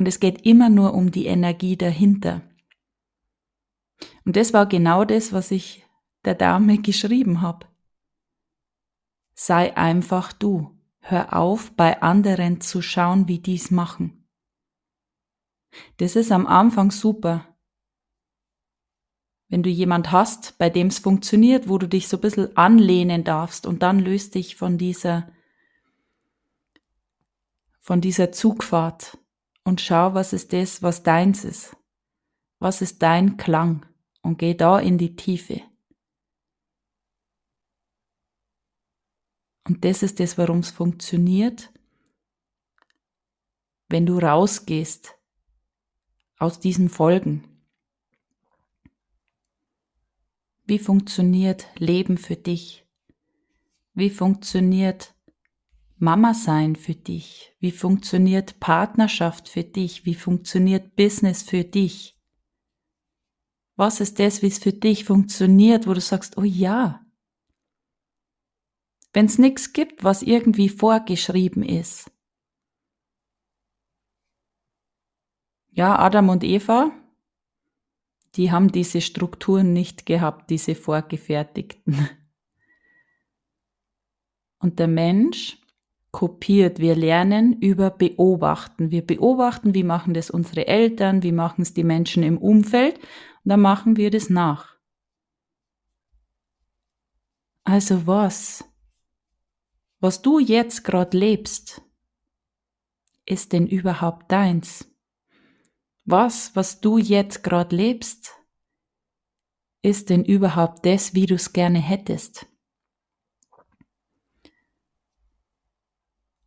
Und 0.00 0.06
es 0.06 0.18
geht 0.18 0.46
immer 0.46 0.70
nur 0.70 0.94
um 0.94 1.10
die 1.10 1.26
Energie 1.26 1.76
dahinter. 1.76 2.40
Und 4.24 4.34
das 4.34 4.54
war 4.54 4.64
genau 4.64 5.04
das, 5.04 5.34
was 5.34 5.50
ich 5.50 5.86
der 6.24 6.34
Dame 6.34 6.78
geschrieben 6.82 7.42
habe. 7.42 7.66
Sei 9.34 9.76
einfach 9.76 10.32
du. 10.32 10.74
Hör 11.00 11.36
auf, 11.36 11.72
bei 11.72 12.00
anderen 12.00 12.62
zu 12.62 12.80
schauen, 12.80 13.28
wie 13.28 13.40
die 13.40 13.56
es 13.56 13.70
machen. 13.70 14.26
Das 15.98 16.16
ist 16.16 16.32
am 16.32 16.46
Anfang 16.46 16.90
super. 16.90 17.46
Wenn 19.48 19.62
du 19.62 19.68
jemand 19.68 20.12
hast, 20.12 20.56
bei 20.56 20.70
dem 20.70 20.86
es 20.86 20.98
funktioniert, 20.98 21.68
wo 21.68 21.76
du 21.76 21.86
dich 21.86 22.08
so 22.08 22.16
ein 22.16 22.22
bisschen 22.22 22.56
anlehnen 22.56 23.22
darfst 23.22 23.66
und 23.66 23.82
dann 23.82 23.98
löst 23.98 24.34
dich 24.34 24.56
von 24.56 24.78
dieser, 24.78 25.30
von 27.80 28.00
dieser 28.00 28.32
Zugfahrt 28.32 29.18
und 29.64 29.80
schau, 29.80 30.14
was 30.14 30.32
ist 30.32 30.52
das, 30.52 30.82
was 30.82 31.02
deins 31.02 31.44
ist. 31.44 31.76
Was 32.58 32.82
ist 32.82 33.02
dein 33.02 33.36
Klang? 33.36 33.86
Und 34.22 34.38
geh 34.38 34.54
da 34.54 34.78
in 34.78 34.98
die 34.98 35.16
Tiefe. 35.16 35.62
Und 39.64 39.84
das 39.84 40.02
ist 40.02 40.20
das, 40.20 40.36
warum 40.36 40.58
es 40.58 40.70
funktioniert, 40.70 41.72
wenn 43.88 44.06
du 44.06 44.18
rausgehst 44.18 45.16
aus 46.38 46.60
diesen 46.60 46.88
Folgen. 46.88 47.44
Wie 50.64 50.78
funktioniert 50.78 51.66
Leben 51.78 52.18
für 52.18 52.36
dich? 52.36 52.86
Wie 53.94 54.10
funktioniert 54.10 55.14
Mama 56.02 56.32
sein 56.32 56.76
für 56.76 56.94
dich? 56.94 57.54
Wie 57.60 57.70
funktioniert 57.70 58.58
Partnerschaft 58.58 59.50
für 59.50 59.64
dich? 59.64 60.06
Wie 60.06 60.14
funktioniert 60.14 60.96
Business 60.96 61.42
für 61.42 61.62
dich? 61.62 62.18
Was 63.76 64.00
ist 64.00 64.18
das, 64.18 64.40
wie 64.40 64.46
es 64.46 64.58
für 64.58 64.72
dich 64.72 65.04
funktioniert, 65.04 65.86
wo 65.86 65.92
du 65.92 66.00
sagst, 66.00 66.38
oh 66.38 66.42
ja. 66.42 67.04
Wenn 69.12 69.26
es 69.26 69.36
nichts 69.36 69.74
gibt, 69.74 70.02
was 70.02 70.22
irgendwie 70.22 70.70
vorgeschrieben 70.70 71.62
ist. 71.62 72.10
Ja, 75.68 75.98
Adam 75.98 76.30
und 76.30 76.44
Eva, 76.44 76.92
die 78.36 78.50
haben 78.50 78.72
diese 78.72 79.02
Strukturen 79.02 79.74
nicht 79.74 80.06
gehabt, 80.06 80.48
diese 80.48 80.74
vorgefertigten. 80.74 82.08
Und 84.60 84.78
der 84.78 84.88
Mensch 84.88 85.59
kopiert. 86.10 86.78
Wir 86.78 86.94
lernen 86.94 87.58
über 87.60 87.90
Beobachten. 87.90 88.90
Wir 88.90 89.06
beobachten, 89.06 89.74
wie 89.74 89.84
machen 89.84 90.14
das 90.14 90.30
unsere 90.30 90.66
Eltern, 90.66 91.22
wie 91.22 91.32
machen 91.32 91.62
es 91.62 91.74
die 91.74 91.84
Menschen 91.84 92.22
im 92.22 92.38
Umfeld 92.38 92.98
und 92.98 93.50
dann 93.50 93.60
machen 93.60 93.96
wir 93.96 94.10
das 94.10 94.30
nach. 94.30 94.76
Also 97.64 98.06
was? 98.06 98.64
Was 100.00 100.22
du 100.22 100.38
jetzt 100.38 100.82
gerade 100.82 101.16
lebst, 101.16 101.82
ist 103.26 103.52
denn 103.52 103.66
überhaupt 103.66 104.32
deins? 104.32 104.90
Was, 106.04 106.56
was 106.56 106.80
du 106.80 106.98
jetzt 106.98 107.44
gerade 107.44 107.76
lebst, 107.76 108.34
ist 109.82 110.10
denn 110.10 110.24
überhaupt 110.24 110.84
das, 110.84 111.14
wie 111.14 111.26
du 111.26 111.34
es 111.34 111.52
gerne 111.52 111.78
hättest? 111.78 112.46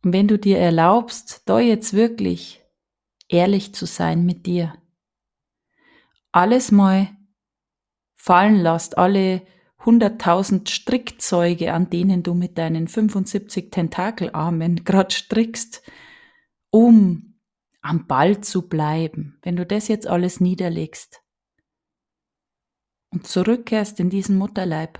Und 0.04 0.12
wenn 0.12 0.28
du 0.28 0.38
dir 0.38 0.58
erlaubst, 0.58 1.42
da 1.46 1.58
jetzt 1.58 1.94
wirklich 1.94 2.62
ehrlich 3.28 3.74
zu 3.74 3.86
sein 3.86 4.26
mit 4.26 4.44
dir, 4.44 4.74
alles 6.30 6.70
mal 6.70 7.08
fallen 8.14 8.56
lässt, 8.56 8.98
alle 8.98 9.46
100.000 9.78 10.68
Strickzeuge, 10.68 11.72
an 11.72 11.88
denen 11.88 12.22
du 12.22 12.34
mit 12.34 12.58
deinen 12.58 12.86
75 12.86 13.70
Tentakelarmen 13.70 14.76
gerade 14.84 15.14
strickst, 15.14 15.82
um 16.70 17.40
am 17.80 18.06
Ball 18.06 18.40
zu 18.40 18.68
bleiben, 18.68 19.38
wenn 19.42 19.56
du 19.56 19.64
das 19.64 19.88
jetzt 19.88 20.06
alles 20.06 20.40
niederlegst. 20.40 21.22
Und 23.10 23.26
zurückkehrst 23.26 24.00
in 24.00 24.10
diesen 24.10 24.36
Mutterleib, 24.36 24.98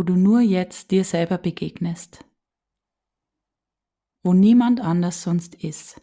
wo 0.00 0.02
du 0.02 0.16
nur 0.16 0.40
jetzt 0.40 0.92
dir 0.92 1.04
selber 1.04 1.36
begegnest, 1.36 2.24
wo 4.22 4.32
niemand 4.32 4.80
anders 4.80 5.22
sonst 5.22 5.54
ist. 5.56 6.00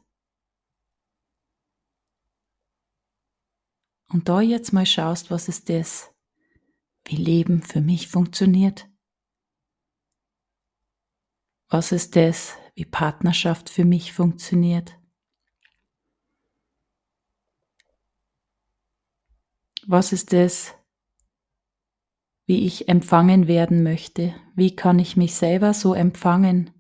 Und 4.10 4.30
da 4.30 4.40
jetzt 4.40 4.72
mal 4.72 4.86
schaust, 4.86 5.32
was 5.32 5.48
ist 5.48 5.70
das, 5.70 6.14
wie 7.06 7.16
Leben 7.16 7.64
für 7.64 7.82
mich 7.82 8.08
funktioniert. 8.08 8.88
Was 11.68 11.92
ist 11.92 12.16
das, 12.16 12.56
wie 12.76 12.86
Partnerschaft 12.86 13.68
für 13.68 13.84
mich 13.84 14.14
funktioniert. 14.14 14.96
Was 19.88 20.12
ist 20.12 20.34
das, 20.34 20.77
wie 22.48 22.66
ich 22.66 22.88
empfangen 22.90 23.48
werden 23.48 23.84
möchte. 23.84 24.34
Wie 24.56 24.76
kann 24.76 24.98
ich 24.98 25.18
mich 25.18 25.36
selber 25.36 25.74
so 25.74 25.94
empfangen, 25.94 26.72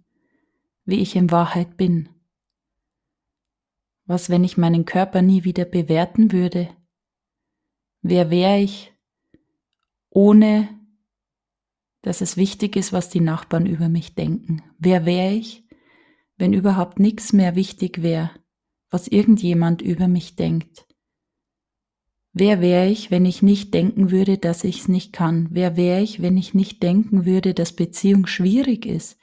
wie 0.85 1.01
ich 1.01 1.15
in 1.15 1.29
Wahrheit 1.29 1.77
bin? 1.77 2.09
Was, 4.05 4.29
wenn 4.29 4.45
ich 4.45 4.57
meinen 4.57 4.85
Körper 4.85 5.21
nie 5.21 5.43
wieder 5.43 5.65
bewerten 5.65 6.31
würde? 6.31 6.69
Wer 8.01 8.31
wäre 8.31 8.59
ich, 8.59 8.93
ohne 10.09 10.69
dass 12.01 12.21
es 12.21 12.37
wichtig 12.37 12.77
ist, 12.77 12.93
was 12.93 13.09
die 13.09 13.19
Nachbarn 13.19 13.65
über 13.65 13.89
mich 13.89 14.15
denken? 14.15 14.63
Wer 14.79 15.05
wäre 15.05 15.33
ich, 15.33 15.67
wenn 16.37 16.53
überhaupt 16.53 16.99
nichts 16.99 17.33
mehr 17.33 17.55
wichtig 17.55 18.01
wäre, 18.01 18.31
was 18.89 19.09
irgendjemand 19.09 19.81
über 19.81 20.07
mich 20.07 20.37
denkt. 20.37 20.86
Wer 22.39 22.61
wäre 22.61 22.85
ich, 22.85 23.09
wenn 23.09 23.25
ich 23.25 23.41
nicht 23.41 23.73
denken 23.73 24.11
würde, 24.11 24.37
dass 24.37 24.63
ich 24.63 24.81
es 24.81 24.87
nicht 24.87 25.11
kann? 25.11 25.47
Wer 25.49 25.75
wäre 25.75 26.01
ich, 26.01 26.21
wenn 26.21 26.37
ich 26.37 26.53
nicht 26.53 26.83
denken 26.83 27.25
würde, 27.25 27.55
dass 27.55 27.73
Beziehung 27.73 28.27
schwierig 28.27 28.85
ist? 28.85 29.17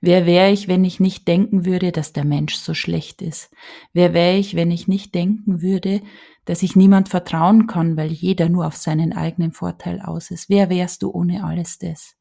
Wer 0.00 0.24
wäre 0.24 0.50
ich, 0.50 0.66
wenn 0.66 0.82
ich 0.82 0.98
nicht 0.98 1.28
denken 1.28 1.66
würde, 1.66 1.92
dass 1.92 2.14
der 2.14 2.24
Mensch 2.24 2.54
so 2.54 2.72
schlecht 2.72 3.20
ist? 3.20 3.50
Wer 3.92 4.14
wäre 4.14 4.38
ich, 4.38 4.54
wenn 4.54 4.70
ich 4.70 4.88
nicht 4.88 5.14
denken 5.14 5.60
würde, 5.60 6.00
dass 6.46 6.62
ich 6.62 6.74
niemand 6.74 7.10
vertrauen 7.10 7.66
kann, 7.66 7.98
weil 7.98 8.10
jeder 8.10 8.48
nur 8.48 8.66
auf 8.66 8.76
seinen 8.76 9.12
eigenen 9.12 9.52
Vorteil 9.52 10.00
aus 10.00 10.30
ist? 10.30 10.48
Wer 10.48 10.70
wärst 10.70 11.02
du 11.02 11.10
ohne 11.10 11.44
alles 11.44 11.78
das? 11.78 12.16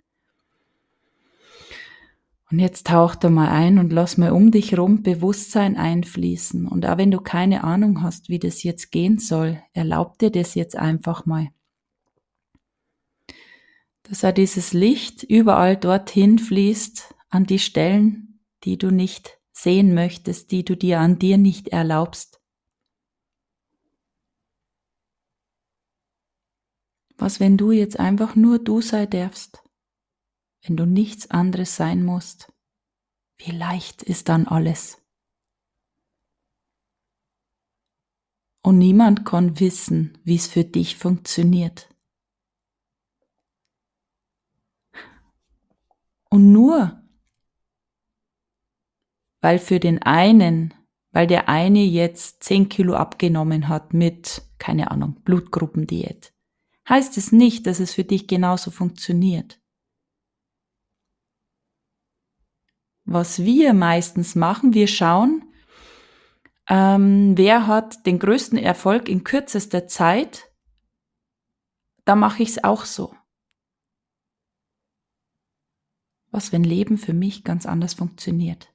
Und 2.51 2.60
jetzt 2.60 2.88
tauch 2.88 3.15
da 3.15 3.29
mal 3.29 3.49
ein 3.49 3.79
und 3.79 3.91
lass 3.91 4.17
mal 4.17 4.32
um 4.32 4.51
dich 4.51 4.77
rum 4.77 5.01
Bewusstsein 5.01 5.75
einfließen. 5.75 6.67
Und 6.67 6.86
auch 6.86 6.97
wenn 6.97 7.10
du 7.10 7.19
keine 7.19 7.63
Ahnung 7.63 8.03
hast, 8.03 8.29
wie 8.29 8.39
das 8.39 8.63
jetzt 8.63 8.91
gehen 8.91 9.17
soll, 9.17 9.62
erlaub 9.73 10.19
dir 10.19 10.29
das 10.29 10.53
jetzt 10.53 10.75
einfach 10.75 11.25
mal. 11.25 11.49
Dass 14.03 14.23
auch 14.23 14.34
dieses 14.34 14.73
Licht 14.73 15.23
überall 15.23 15.77
dorthin 15.77 16.38
fließt, 16.38 17.15
an 17.29 17.45
die 17.45 17.60
Stellen, 17.60 18.39
die 18.63 18.77
du 18.77 18.91
nicht 18.91 19.39
sehen 19.51 19.93
möchtest, 19.93 20.51
die 20.51 20.63
du 20.63 20.75
dir 20.75 20.99
an 20.99 21.17
dir 21.17 21.38
nicht 21.38 21.69
erlaubst. 21.69 22.39
Was, 27.17 27.39
wenn 27.39 27.58
du 27.58 27.71
jetzt 27.71 27.99
einfach 27.99 28.36
nur 28.36 28.60
du 28.60 28.82
sei 28.82 29.06
darfst? 29.06 29.62
Wenn 30.63 30.78
du 30.78 30.86
nichts 30.86 31.30
anderes 31.30 31.76
sein 31.76 32.04
musst, 32.04 32.52
wie 33.38 33.52
leicht 33.52 34.02
ist 34.02 34.30
dann 34.30 34.47
alles. 34.47 35.02
Und 38.62 38.78
niemand 38.78 39.26
kann 39.26 39.60
wissen, 39.60 40.17
wie 40.23 40.36
es 40.36 40.47
für 40.47 40.63
dich 40.63 40.97
funktioniert. 40.97 41.89
Und 46.30 46.52
nur 46.52 47.04
weil 49.41 49.60
für 49.60 49.82
den 49.82 50.02
einen, 50.02 50.73
weil 51.12 51.28
der 51.28 51.49
eine 51.49 51.84
jetzt 51.84 52.43
10 52.45 52.69
Kilo 52.69 52.95
abgenommen 52.95 53.67
hat 53.67 53.93
mit, 53.93 54.41
keine 54.58 54.89
Ahnung, 54.89 55.21
Blutgruppendiät, 55.26 56.34
heißt 56.88 57.17
es 57.17 57.34
nicht, 57.34 57.67
dass 57.67 57.82
es 57.82 57.93
für 57.93 58.06
dich 58.06 58.28
genauso 58.28 58.71
funktioniert. 58.71 59.60
Was 63.06 63.44
wir 63.44 63.74
meistens 63.74 64.36
machen, 64.36 64.74
wir 64.74 64.88
schauen, 64.88 65.46
ähm, 66.68 67.38
wer 67.38 67.68
hat 67.68 68.06
den 68.06 68.20
größten 68.20 68.58
Erfolg 68.58 69.10
in 69.10 69.24
kürzester 69.24 69.88
Zeit, 69.88 70.52
da 72.06 72.16
mache 72.16 72.44
ich 72.44 72.50
es 72.50 72.63
auch 72.63 72.86
so. 72.86 73.16
Was, 76.32 76.52
wenn 76.52 76.63
Leben 76.63 76.98
für 76.98 77.13
mich 77.13 77.44
ganz 77.44 77.66
anders 77.66 77.94
funktioniert? 77.94 78.74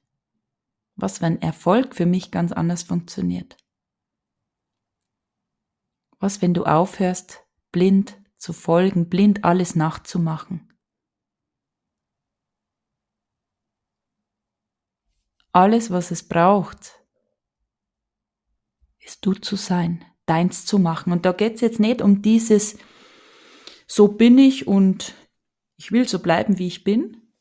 Was, 0.95 1.21
wenn 1.21 1.41
Erfolg 1.41 1.95
für 1.95 2.05
mich 2.05 2.31
ganz 2.31 2.51
anders 2.51 2.83
funktioniert? 2.83 3.57
Was, 6.19 6.41
wenn 6.41 6.53
du 6.53 6.65
aufhörst, 6.65 7.45
blind 7.71 8.21
zu 8.37 8.53
folgen, 8.53 9.09
blind 9.09 9.43
alles 9.43 9.75
nachzumachen? 9.75 10.68
Alles, 15.59 15.91
was 15.91 16.09
es 16.11 16.23
braucht, 16.23 17.03
ist 18.99 19.25
du 19.25 19.33
zu 19.33 19.57
sein, 19.57 20.05
deins 20.25 20.65
zu 20.65 20.79
machen. 20.79 21.11
Und 21.11 21.25
da 21.25 21.33
geht 21.33 21.55
es 21.55 21.59
jetzt 21.59 21.81
nicht 21.81 22.01
um 22.01 22.21
dieses, 22.21 22.77
so 23.85 24.07
bin 24.07 24.37
ich 24.37 24.67
und 24.67 25.15
ich 25.75 25.91
will 25.91 26.07
so 26.07 26.19
bleiben, 26.19 26.59
wie 26.59 26.67
ich 26.67 26.85
bin. 26.85 27.33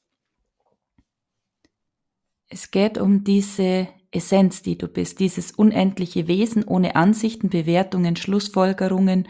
Es 2.48 2.72
geht 2.72 2.98
um 2.98 3.22
diese 3.22 3.86
Essenz, 4.10 4.62
die 4.62 4.76
du 4.76 4.88
bist, 4.88 5.20
dieses 5.20 5.52
unendliche 5.52 6.26
Wesen 6.26 6.64
ohne 6.64 6.96
Ansichten, 6.96 7.50
Bewertungen, 7.50 8.16
Schlussfolgerungen, 8.16 9.28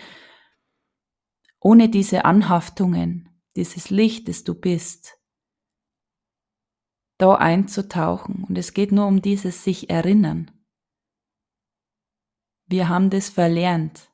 ohne 1.60 1.90
diese 1.90 2.24
Anhaftungen, 2.24 3.38
dieses 3.54 3.90
Licht, 3.90 4.28
das 4.28 4.44
du 4.44 4.54
bist 4.54 5.17
da 7.18 7.34
einzutauchen. 7.34 8.44
Und 8.48 8.56
es 8.56 8.72
geht 8.72 8.92
nur 8.92 9.06
um 9.06 9.20
dieses 9.20 9.64
sich 9.64 9.90
erinnern. 9.90 10.50
Wir 12.66 12.88
haben 12.88 13.10
das 13.10 13.28
verlernt. 13.28 14.10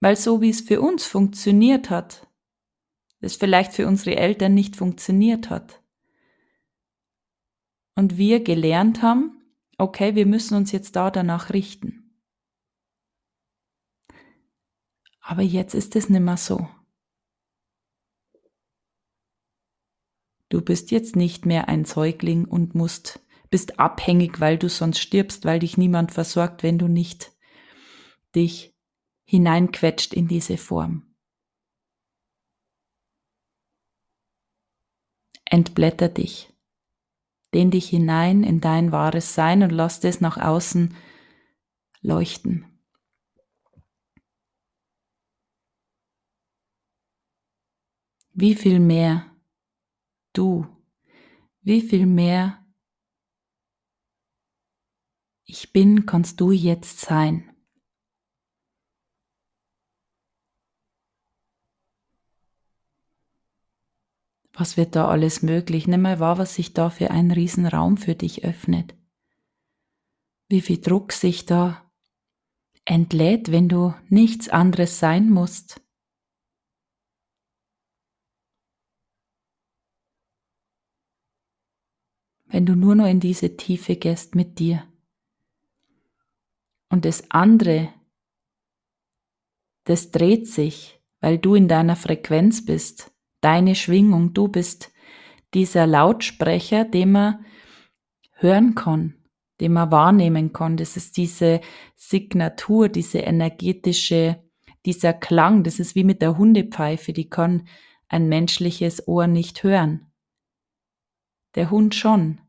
Weil 0.00 0.16
so 0.16 0.40
wie 0.40 0.50
es 0.50 0.60
für 0.60 0.80
uns 0.80 1.06
funktioniert 1.06 1.90
hat, 1.90 2.28
es 3.20 3.36
vielleicht 3.36 3.72
für 3.72 3.86
unsere 3.86 4.16
Eltern 4.16 4.52
nicht 4.52 4.76
funktioniert 4.76 5.48
hat. 5.48 5.82
Und 7.96 8.18
wir 8.18 8.42
gelernt 8.42 9.02
haben, 9.02 9.40
okay, 9.78 10.14
wir 10.14 10.26
müssen 10.26 10.56
uns 10.56 10.72
jetzt 10.72 10.96
da 10.96 11.10
danach 11.10 11.50
richten. 11.50 12.20
Aber 15.20 15.42
jetzt 15.42 15.74
ist 15.74 15.96
es 15.96 16.10
nicht 16.10 16.20
mehr 16.20 16.36
so. 16.36 16.68
Bist 20.64 20.90
jetzt 20.90 21.16
nicht 21.16 21.46
mehr 21.46 21.68
ein 21.68 21.84
Säugling 21.84 22.44
und 22.44 22.74
musst, 22.74 23.20
bist 23.50 23.78
abhängig, 23.78 24.40
weil 24.40 24.58
du 24.58 24.68
sonst 24.68 24.98
stirbst, 24.98 25.44
weil 25.44 25.60
dich 25.60 25.76
niemand 25.76 26.12
versorgt, 26.12 26.62
wenn 26.62 26.78
du 26.78 26.88
nicht 26.88 27.32
dich 28.34 28.74
hineinquetscht 29.24 30.12
in 30.12 30.28
diese 30.28 30.56
Form. 30.56 31.14
Entblätter 35.44 36.08
dich. 36.08 36.52
Dehn 37.52 37.70
dich 37.70 37.88
hinein 37.88 38.42
in 38.42 38.60
dein 38.60 38.90
wahres 38.90 39.34
Sein 39.34 39.62
und 39.62 39.70
lass 39.70 40.00
das 40.00 40.20
nach 40.20 40.36
außen 40.36 40.96
leuchten. 42.00 42.66
Wie 48.32 48.56
viel 48.56 48.80
mehr 48.80 49.33
du, 50.36 50.66
wie 51.62 51.80
viel 51.80 52.06
mehr 52.06 52.64
ich 55.44 55.72
bin, 55.72 56.06
kannst 56.06 56.40
du 56.40 56.50
jetzt 56.50 57.00
sein. 57.00 57.50
Was 64.52 64.76
wird 64.76 64.94
da 64.94 65.08
alles 65.08 65.42
möglich? 65.42 65.88
Nimm 65.88 66.02
mal 66.02 66.20
wahr, 66.20 66.38
was 66.38 66.54
sich 66.54 66.72
da 66.72 66.88
für 66.88 67.10
ein 67.10 67.32
Riesenraum 67.32 67.96
für 67.96 68.14
dich 68.14 68.44
öffnet. 68.44 68.94
Wie 70.48 70.60
viel 70.60 70.80
Druck 70.80 71.12
sich 71.12 71.44
da 71.44 71.90
entlädt, 72.84 73.50
wenn 73.50 73.68
du 73.68 73.94
nichts 74.08 74.48
anderes 74.48 75.00
sein 75.00 75.28
musst. 75.28 75.83
Wenn 82.54 82.66
du 82.66 82.76
nur 82.76 82.94
noch 82.94 83.08
in 83.08 83.18
diese 83.18 83.56
Tiefe 83.56 83.96
gehst 83.96 84.36
mit 84.36 84.60
dir. 84.60 84.84
Und 86.88 87.04
das 87.04 87.28
andere, 87.32 87.92
das 89.82 90.12
dreht 90.12 90.46
sich, 90.46 91.00
weil 91.20 91.38
du 91.38 91.56
in 91.56 91.66
deiner 91.66 91.96
Frequenz 91.96 92.64
bist, 92.64 93.10
deine 93.40 93.74
Schwingung, 93.74 94.34
du 94.34 94.46
bist 94.46 94.92
dieser 95.52 95.88
Lautsprecher, 95.88 96.84
den 96.84 97.10
man 97.10 97.44
hören 98.34 98.76
kann, 98.76 99.16
den 99.60 99.72
man 99.72 99.90
wahrnehmen 99.90 100.52
kann. 100.52 100.76
Das 100.76 100.96
ist 100.96 101.16
diese 101.16 101.60
Signatur, 101.96 102.88
diese 102.88 103.18
energetische, 103.18 104.44
dieser 104.86 105.12
Klang, 105.12 105.64
das 105.64 105.80
ist 105.80 105.96
wie 105.96 106.04
mit 106.04 106.22
der 106.22 106.38
Hundepfeife, 106.38 107.12
die 107.12 107.28
kann 107.28 107.66
ein 108.06 108.28
menschliches 108.28 109.08
Ohr 109.08 109.26
nicht 109.26 109.64
hören. 109.64 110.12
Der 111.56 111.72
Hund 111.72 111.96
schon, 111.96 112.40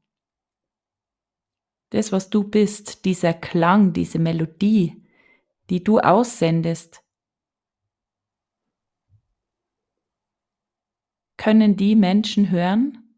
das, 1.95 2.11
was 2.11 2.29
du 2.29 2.43
bist, 2.43 3.05
dieser 3.05 3.33
Klang, 3.33 3.93
diese 3.93 4.19
Melodie, 4.19 5.01
die 5.69 5.81
du 5.81 5.99
aussendest, 5.99 7.01
können 11.37 11.77
die 11.77 11.95
Menschen 11.95 12.49
hören, 12.51 13.17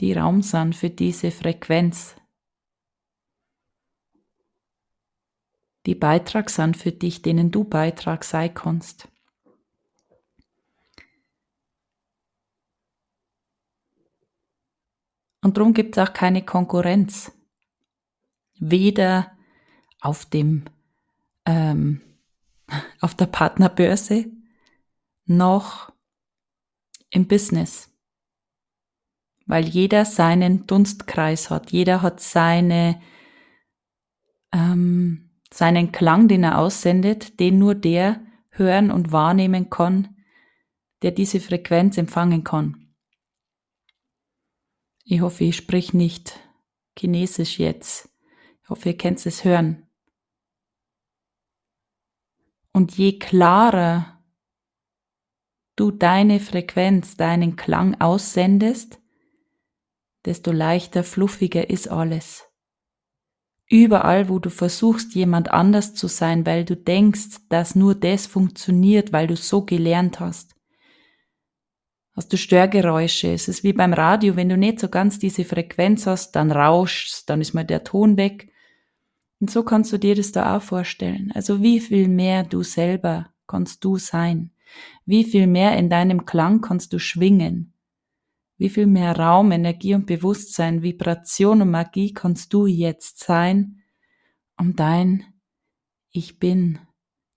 die 0.00 0.14
Raum 0.14 0.40
sind 0.40 0.74
für 0.74 0.88
diese 0.88 1.30
Frequenz, 1.30 2.16
die 5.84 5.94
Beitrag 5.94 6.48
sind 6.48 6.78
für 6.78 6.92
dich, 6.92 7.20
denen 7.20 7.50
du 7.50 7.64
Beitrag 7.64 8.24
sein 8.24 8.54
kannst. 8.54 9.08
Und 15.40 15.56
darum 15.56 15.72
gibt 15.72 15.96
es 15.96 16.02
auch 16.02 16.12
keine 16.12 16.44
Konkurrenz. 16.44 17.32
Weder 18.58 19.32
auf 20.00 20.26
dem 20.26 20.64
ähm, 21.46 22.00
auf 23.00 23.14
der 23.14 23.26
Partnerbörse 23.26 24.26
noch 25.24 25.92
im 27.10 27.26
Business. 27.26 27.90
Weil 29.46 29.64
jeder 29.64 30.04
seinen 30.04 30.66
Dunstkreis 30.66 31.48
hat, 31.48 31.72
jeder 31.72 32.02
hat 32.02 32.20
seine, 32.20 33.00
ähm, 34.52 35.30
seinen 35.50 35.90
Klang, 35.90 36.28
den 36.28 36.44
er 36.44 36.58
aussendet, 36.58 37.40
den 37.40 37.58
nur 37.58 37.74
der 37.74 38.20
hören 38.50 38.90
und 38.90 39.12
wahrnehmen 39.12 39.70
kann, 39.70 40.16
der 41.02 41.12
diese 41.12 41.40
Frequenz 41.40 41.96
empfangen 41.96 42.44
kann. 42.44 42.87
Ich 45.10 45.22
hoffe, 45.22 45.44
ich 45.44 45.56
sprich 45.56 45.94
nicht 45.94 46.38
Chinesisch 46.98 47.58
jetzt. 47.58 48.10
Ich 48.62 48.68
hoffe, 48.68 48.90
ihr 48.90 48.98
könnt 48.98 49.24
es 49.24 49.42
hören. 49.42 49.88
Und 52.74 52.98
je 52.98 53.18
klarer 53.18 54.22
du 55.76 55.92
deine 55.92 56.40
Frequenz, 56.40 57.16
deinen 57.16 57.56
Klang 57.56 57.98
aussendest, 58.02 59.00
desto 60.26 60.52
leichter, 60.52 61.02
fluffiger 61.04 61.70
ist 61.70 61.88
alles. 61.88 62.44
Überall, 63.66 64.28
wo 64.28 64.38
du 64.38 64.50
versuchst, 64.50 65.14
jemand 65.14 65.50
anders 65.50 65.94
zu 65.94 66.06
sein, 66.08 66.44
weil 66.44 66.66
du 66.66 66.76
denkst, 66.76 67.48
dass 67.48 67.74
nur 67.74 67.94
das 67.94 68.26
funktioniert, 68.26 69.14
weil 69.14 69.26
du 69.26 69.36
so 69.36 69.64
gelernt 69.64 70.20
hast, 70.20 70.54
hast 72.18 72.32
du 72.32 72.36
Störgeräusche. 72.36 73.32
Es 73.32 73.46
ist 73.46 73.62
wie 73.62 73.72
beim 73.72 73.92
Radio, 73.92 74.34
wenn 74.34 74.48
du 74.48 74.56
nicht 74.56 74.80
so 74.80 74.88
ganz 74.88 75.20
diese 75.20 75.44
Frequenz 75.44 76.04
hast, 76.04 76.32
dann 76.32 76.50
rauscht 76.50 77.22
dann 77.30 77.40
ist 77.40 77.54
mal 77.54 77.64
der 77.64 77.84
Ton 77.84 78.16
weg. 78.16 78.50
Und 79.38 79.52
so 79.52 79.62
kannst 79.62 79.92
du 79.92 79.98
dir 79.98 80.16
das 80.16 80.32
da 80.32 80.56
auch 80.56 80.62
vorstellen. 80.62 81.30
Also 81.36 81.62
wie 81.62 81.78
viel 81.78 82.08
mehr 82.08 82.42
du 82.42 82.64
selber 82.64 83.32
kannst 83.46 83.84
du 83.84 83.98
sein? 83.98 84.50
Wie 85.06 85.22
viel 85.22 85.46
mehr 85.46 85.76
in 85.76 85.90
deinem 85.90 86.26
Klang 86.26 86.60
kannst 86.60 86.92
du 86.92 86.98
schwingen? 86.98 87.72
Wie 88.56 88.68
viel 88.68 88.86
mehr 88.86 89.16
Raum, 89.16 89.52
Energie 89.52 89.94
und 89.94 90.06
Bewusstsein, 90.06 90.82
Vibration 90.82 91.62
und 91.62 91.70
Magie 91.70 92.12
kannst 92.12 92.52
du 92.52 92.66
jetzt 92.66 93.20
sein, 93.20 93.84
um 94.56 94.74
dein 94.74 95.24
Ich 96.10 96.40
bin 96.40 96.80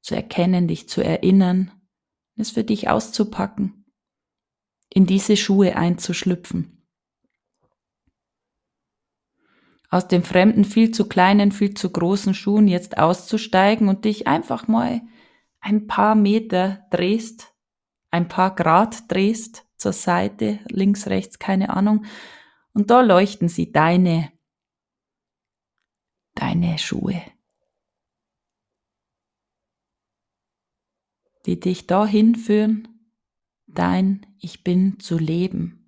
zu 0.02 0.16
erkennen, 0.16 0.68
dich 0.68 0.90
zu 0.90 1.04
erinnern, 1.04 1.70
es 2.36 2.50
für 2.50 2.64
dich 2.64 2.90
auszupacken, 2.90 3.81
in 4.94 5.06
diese 5.06 5.38
Schuhe 5.38 5.76
einzuschlüpfen. 5.76 6.86
Aus 9.90 10.08
den 10.08 10.24
fremden, 10.24 10.64
viel 10.64 10.92
zu 10.92 11.08
kleinen, 11.08 11.52
viel 11.52 11.74
zu 11.74 11.90
großen 11.90 12.34
Schuhen 12.34 12.68
jetzt 12.68 12.98
auszusteigen 12.98 13.90
und 13.90 14.06
dich 14.06 14.28
einfach 14.28 14.68
mal 14.68 15.02
ein 15.60 15.88
paar 15.88 16.16
Meter 16.16 16.86
drehst, 16.92 17.54
ein 18.10 18.28
paar 18.28 18.56
Grad 18.56 19.12
drehst 19.12 19.66
zur 19.78 19.94
Seite, 19.94 20.60
links, 20.70 21.08
rechts, 21.08 21.40
keine 21.40 21.70
Ahnung. 21.72 22.06
Und 22.74 22.90
da 22.90 23.02
leuchten 23.02 23.50
sie 23.50 23.72
deine, 23.72 24.32
deine 26.36 26.78
Schuhe, 26.78 27.22
die 31.46 31.60
dich 31.60 31.88
dahin 31.88 32.36
führen, 32.36 32.91
dein 33.74 34.26
Ich 34.40 34.64
bin 34.64 35.00
zu 35.00 35.18
leben 35.18 35.82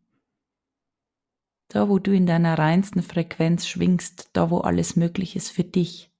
da 1.74 1.90
wo 1.90 1.98
du 1.98 2.14
in 2.14 2.28
deiner 2.28 2.58
reinsten 2.60 3.02
Frequenz 3.02 3.68
schwingst, 3.68 4.30
da 4.34 4.52
wo 4.52 4.60
alles 4.60 4.96
möglich 4.96 5.36
ist 5.36 5.50
für 5.50 5.64
dich. 5.64 6.12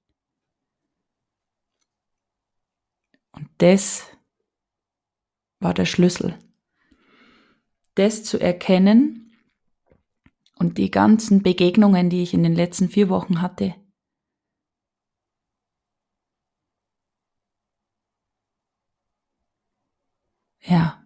Und 3.30 3.48
das 3.58 4.08
war 5.60 5.72
der 5.72 5.84
Schlüssel. 5.84 6.36
Das 7.94 8.24
zu 8.24 8.40
erkennen 8.40 9.32
und 10.56 10.76
die 10.76 10.90
ganzen 10.90 11.44
Begegnungen, 11.44 12.10
die 12.10 12.24
ich 12.24 12.34
in 12.34 12.42
den 12.42 12.56
letzten 12.56 12.88
vier 12.88 13.08
Wochen 13.08 13.40
hatte, 13.40 13.76
ja, 20.62 21.04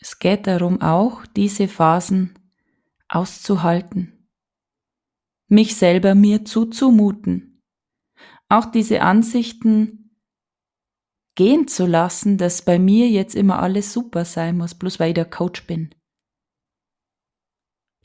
Es 0.00 0.17
geht 0.28 0.46
darum 0.46 0.82
auch, 0.82 1.24
diese 1.24 1.68
Phasen 1.68 2.38
auszuhalten, 3.08 4.28
mich 5.46 5.74
selber 5.74 6.14
mir 6.14 6.44
zuzumuten, 6.44 7.62
auch 8.50 8.66
diese 8.66 9.00
Ansichten 9.00 10.18
gehen 11.34 11.66
zu 11.66 11.86
lassen, 11.86 12.36
dass 12.36 12.60
bei 12.60 12.78
mir 12.78 13.08
jetzt 13.08 13.34
immer 13.34 13.62
alles 13.62 13.94
super 13.94 14.26
sein 14.26 14.58
muss, 14.58 14.74
bloß 14.74 15.00
weil 15.00 15.08
ich 15.08 15.14
der 15.14 15.24
Coach 15.24 15.66
bin. 15.66 15.94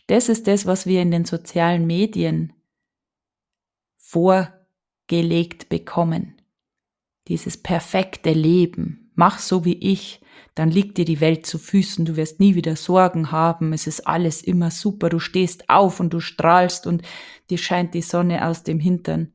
Das 0.08 0.30
ist 0.30 0.48
das, 0.48 0.66
was 0.66 0.86
wir 0.86 1.02
in 1.02 1.12
den 1.12 1.26
sozialen 1.26 1.86
Medien 1.86 2.54
vorgelegt 3.98 5.68
bekommen. 5.68 6.42
Dieses 7.28 7.62
perfekte 7.62 8.32
Leben. 8.32 9.12
Mach 9.14 9.40
so 9.40 9.66
wie 9.66 9.78
ich 9.78 10.23
dann 10.56 10.70
liegt 10.70 10.98
dir 10.98 11.06
die 11.06 11.20
Welt 11.20 11.46
zu 11.46 11.58
Füßen, 11.58 12.06
du 12.06 12.16
wirst 12.16 12.40
nie 12.40 12.56
wieder 12.56 12.76
Sorgen 12.76 13.32
haben, 13.32 13.74
es 13.74 13.88
ist 13.88 14.06
alles 14.08 14.44
immer 14.44 14.70
super, 14.70 15.10
du 15.10 15.20
stehst 15.20 15.70
auf 15.70 16.00
und 16.00 16.14
du 16.14 16.20
strahlst 16.20 16.86
und 16.86 17.02
dir 17.50 17.58
scheint 17.58 17.94
die 17.94 18.04
Sonne 18.04 18.48
aus 18.48 18.64
dem 18.64 18.80
Hintern. 18.80 19.34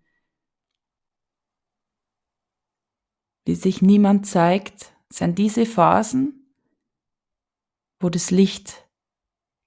Wie 3.44 3.54
sich 3.54 3.82
niemand 3.82 4.26
zeigt, 4.26 4.92
sind 5.10 5.38
diese 5.38 5.66
Phasen, 5.66 6.54
wo 7.98 8.10
das 8.10 8.30
Licht 8.30 8.88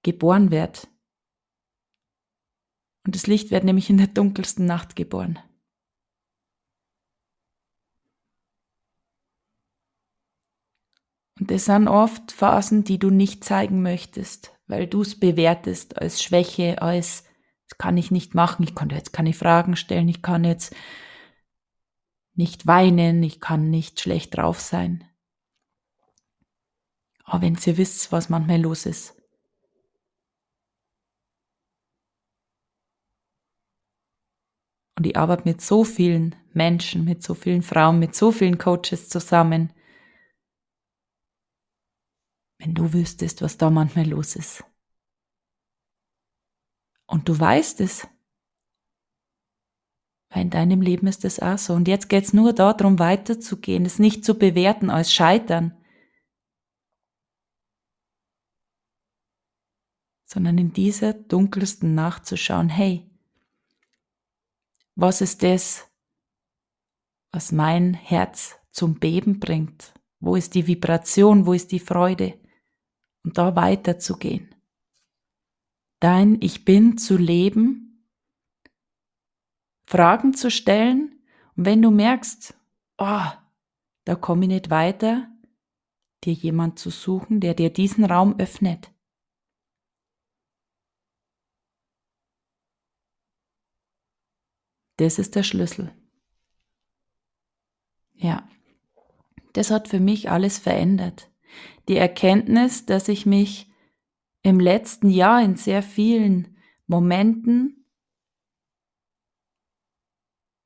geboren 0.03 0.51
wird. 0.51 0.87
Und 3.05 3.15
das 3.15 3.27
Licht 3.27 3.51
wird 3.51 3.63
nämlich 3.63 3.89
in 3.89 3.97
der 3.97 4.07
dunkelsten 4.07 4.65
Nacht 4.65 4.95
geboren. 4.95 5.39
Das 11.51 11.65
sind 11.65 11.89
oft 11.89 12.31
Phasen, 12.31 12.85
die 12.85 12.97
du 12.97 13.09
nicht 13.09 13.43
zeigen 13.43 13.81
möchtest, 13.81 14.57
weil 14.67 14.87
du 14.87 15.01
es 15.01 15.19
bewertest 15.19 15.97
als 16.01 16.23
Schwäche, 16.23 16.81
als 16.81 17.25
das 17.67 17.77
kann 17.77 17.97
ich 17.97 18.09
nicht 18.09 18.35
machen, 18.35 18.63
ich 18.63 18.73
kann 18.73 18.89
jetzt 18.89 19.11
keine 19.11 19.33
Fragen 19.33 19.75
stellen, 19.75 20.07
ich 20.07 20.21
kann 20.21 20.45
jetzt 20.45 20.73
nicht 22.35 22.67
weinen, 22.67 23.21
ich 23.21 23.41
kann 23.41 23.69
nicht 23.69 23.99
schlecht 23.99 24.37
drauf 24.37 24.61
sein. 24.61 25.03
Aber 27.25 27.41
wenn 27.41 27.57
ihr 27.65 27.77
wisst, 27.77 28.13
was 28.13 28.29
manchmal 28.29 28.61
los 28.61 28.85
ist. 28.85 29.13
Und 34.97 35.05
ich 35.05 35.17
arbeite 35.17 35.43
mit 35.43 35.59
so 35.59 35.83
vielen 35.83 36.33
Menschen, 36.53 37.03
mit 37.03 37.23
so 37.23 37.33
vielen 37.33 37.61
Frauen, 37.61 37.99
mit 37.99 38.15
so 38.15 38.31
vielen 38.31 38.57
Coaches 38.57 39.09
zusammen, 39.09 39.73
wenn 42.61 42.75
du 42.75 42.93
wüsstest, 42.93 43.41
was 43.41 43.57
da 43.57 43.71
manchmal 43.71 44.07
los 44.07 44.35
ist. 44.35 44.63
Und 47.07 47.27
du 47.27 47.37
weißt 47.37 47.81
es. 47.81 48.07
Weil 50.29 50.43
in 50.43 50.49
deinem 50.51 50.81
Leben 50.81 51.07
ist 51.07 51.25
es 51.25 51.39
auch 51.39 51.57
so. 51.57 51.73
Und 51.73 51.87
jetzt 51.87 52.07
geht 52.07 52.23
es 52.23 52.33
nur 52.33 52.53
darum, 52.53 52.99
weiterzugehen, 52.99 53.83
es 53.85 53.97
nicht 53.97 54.23
zu 54.23 54.35
bewerten 54.35 54.91
als 54.91 55.11
Scheitern, 55.11 55.75
sondern 60.25 60.59
in 60.59 60.71
dieser 60.71 61.13
dunkelsten 61.13 61.95
Nacht 61.95 62.27
zu 62.27 62.37
schauen, 62.37 62.69
hey, 62.69 63.09
was 64.93 65.19
ist 65.21 65.41
das, 65.41 65.89
was 67.31 67.51
mein 67.51 67.95
Herz 67.95 68.55
zum 68.69 68.99
Beben 68.99 69.39
bringt? 69.39 69.93
Wo 70.19 70.35
ist 70.35 70.53
die 70.53 70.67
Vibration? 70.67 71.47
Wo 71.47 71.53
ist 71.53 71.71
die 71.71 71.79
Freude? 71.79 72.40
Und 73.23 73.37
da 73.37 73.55
weiterzugehen. 73.55 74.53
Dein 75.99 76.41
Ich 76.41 76.65
bin 76.65 76.97
zu 76.97 77.17
leben, 77.17 78.07
Fragen 79.85 80.33
zu 80.33 80.49
stellen 80.49 81.21
und 81.55 81.65
wenn 81.65 81.81
du 81.81 81.91
merkst, 81.91 82.55
oh, 82.97 83.27
da 84.05 84.15
komme 84.15 84.45
ich 84.45 84.49
nicht 84.49 84.69
weiter, 84.69 85.29
dir 86.23 86.33
jemand 86.33 86.79
zu 86.79 86.89
suchen, 86.89 87.39
der 87.39 87.53
dir 87.53 87.71
diesen 87.71 88.05
Raum 88.05 88.39
öffnet. 88.39 88.91
Das 94.97 95.19
ist 95.19 95.35
der 95.35 95.43
Schlüssel. 95.43 95.93
Ja, 98.13 98.47
das 99.53 99.71
hat 99.71 99.87
für 99.87 99.99
mich 99.99 100.29
alles 100.29 100.59
verändert 100.59 101.30
die 101.87 101.97
Erkenntnis, 101.97 102.85
dass 102.85 103.07
ich 103.07 103.25
mich 103.25 103.71
im 104.43 104.59
letzten 104.59 105.09
Jahr 105.09 105.43
in 105.43 105.55
sehr 105.55 105.83
vielen 105.83 106.57
Momenten 106.87 107.85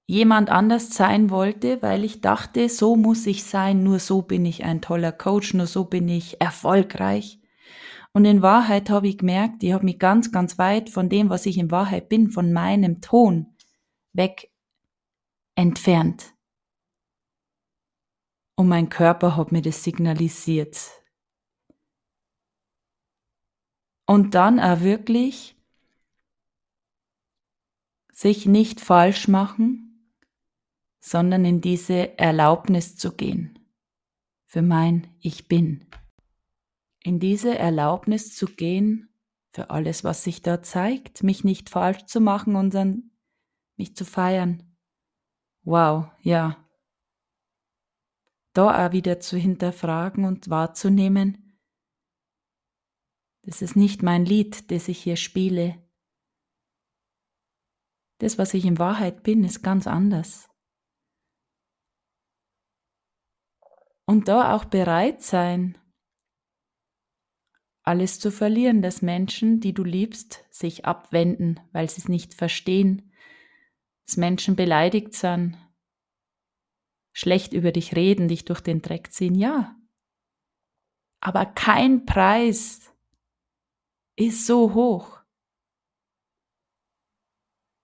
jemand 0.08 0.50
anders 0.50 0.90
sein 0.90 1.30
wollte, 1.30 1.82
weil 1.82 2.04
ich 2.04 2.22
dachte, 2.22 2.70
so 2.70 2.96
muss 2.96 3.26
ich 3.26 3.44
sein, 3.44 3.84
nur 3.84 4.00
so 4.00 4.22
bin 4.22 4.46
ich 4.46 4.64
ein 4.64 4.82
toller 4.82 5.12
Coach, 5.12 5.54
nur 5.54 5.68
so 5.68 5.86
bin 5.86 6.08
ich 6.08 6.40
erfolgreich. 6.40 7.40
Und 8.14 8.26
in 8.26 8.42
Wahrheit 8.42 8.90
habe 8.90 9.08
ich 9.08 9.18
gemerkt, 9.18 9.64
ich 9.64 9.74
habe 9.74 9.84
mich 9.84 10.00
ganz, 10.00 10.32
ganz 10.32 10.58
weit 10.58 10.90
von 10.90 11.10
dem, 11.10 11.30
was 11.30 11.46
ich 11.46 11.58
in 11.58 11.72
Wahrheit 11.72 12.08
bin, 12.08 12.30
von 12.30 12.54
meinem 12.54 13.02
Ton 13.02 13.56
weg 14.14 14.52
entfernt. 15.56 16.35
Und 18.56 18.68
mein 18.70 18.90
Körper 18.90 19.36
hat 19.36 19.52
mir 19.52 19.62
das 19.62 19.84
signalisiert. 19.84 20.92
Und 24.06 24.36
dann 24.36 24.60
auch 24.60 24.82
wirklich 24.82 25.56
sich 28.12 28.46
nicht 28.46 28.80
falsch 28.80 29.28
machen, 29.28 30.14
sondern 31.00 31.44
in 31.44 31.60
diese 31.60 32.18
Erlaubnis 32.18 32.96
zu 32.96 33.16
gehen 33.16 33.60
für 34.46 34.62
mein 34.62 35.08
Ich 35.20 35.48
bin 35.48 35.86
in 37.06 37.20
diese 37.20 37.56
Erlaubnis 37.56 38.36
zu 38.36 38.48
gehen 38.48 39.10
für 39.52 39.70
alles, 39.70 40.04
was 40.04 40.24
sich 40.24 40.42
da 40.42 40.64
zeigt, 40.64 41.22
mich 41.22 41.44
nicht 41.44 41.70
falsch 41.70 42.06
zu 42.06 42.20
machen 42.20 42.56
und 42.56 42.74
dann 42.74 43.12
mich 43.78 43.96
zu 43.96 44.06
feiern. 44.06 44.76
Wow, 45.64 46.08
ja. 46.22 46.65
Da 48.56 48.88
auch 48.88 48.94
wieder 48.94 49.20
zu 49.20 49.38
hinterfragen 49.38 50.24
und 50.24 50.50
wahrzunehmen, 50.50 51.60
das 53.44 53.62
ist 53.62 53.76
nicht 53.76 54.02
mein 54.02 54.26
Lied, 54.26 54.72
das 54.72 54.88
ich 54.88 55.04
hier 55.04 55.18
spiele. 55.18 55.78
Das, 58.20 58.38
was 58.38 58.54
ich 58.54 58.64
in 58.64 58.80
Wahrheit 58.80 59.24
bin, 59.24 59.44
ist 59.44 59.62
ganz 59.62 59.88
anders. 59.88 60.50
Und 64.06 64.30
da 64.30 64.56
auch 64.56 64.64
bereit 64.64 65.22
sein, 65.22 65.78
alles 67.84 68.22
zu 68.22 68.32
verlieren, 68.32 68.82
dass 68.82 69.02
Menschen, 69.02 69.60
die 69.60 69.74
du 69.74 69.84
liebst, 69.84 70.46
sich 70.50 70.86
abwenden, 70.86 71.60
weil 71.74 71.90
sie 71.90 72.00
es 72.00 72.08
nicht 72.08 72.34
verstehen, 72.34 73.12
dass 74.08 74.16
Menschen 74.16 74.56
beleidigt 74.56 75.14
sind, 75.14 75.58
schlecht 77.16 77.54
über 77.54 77.72
dich 77.72 77.96
reden, 77.96 78.28
dich 78.28 78.44
durch 78.44 78.60
den 78.60 78.82
Dreck 78.82 79.12
ziehen, 79.12 79.36
ja. 79.36 79.76
Aber 81.22 81.46
kein 81.46 82.06
Preis 82.06 82.94
ist 84.18 84.46
so 84.46 84.74
hoch, 84.74 85.22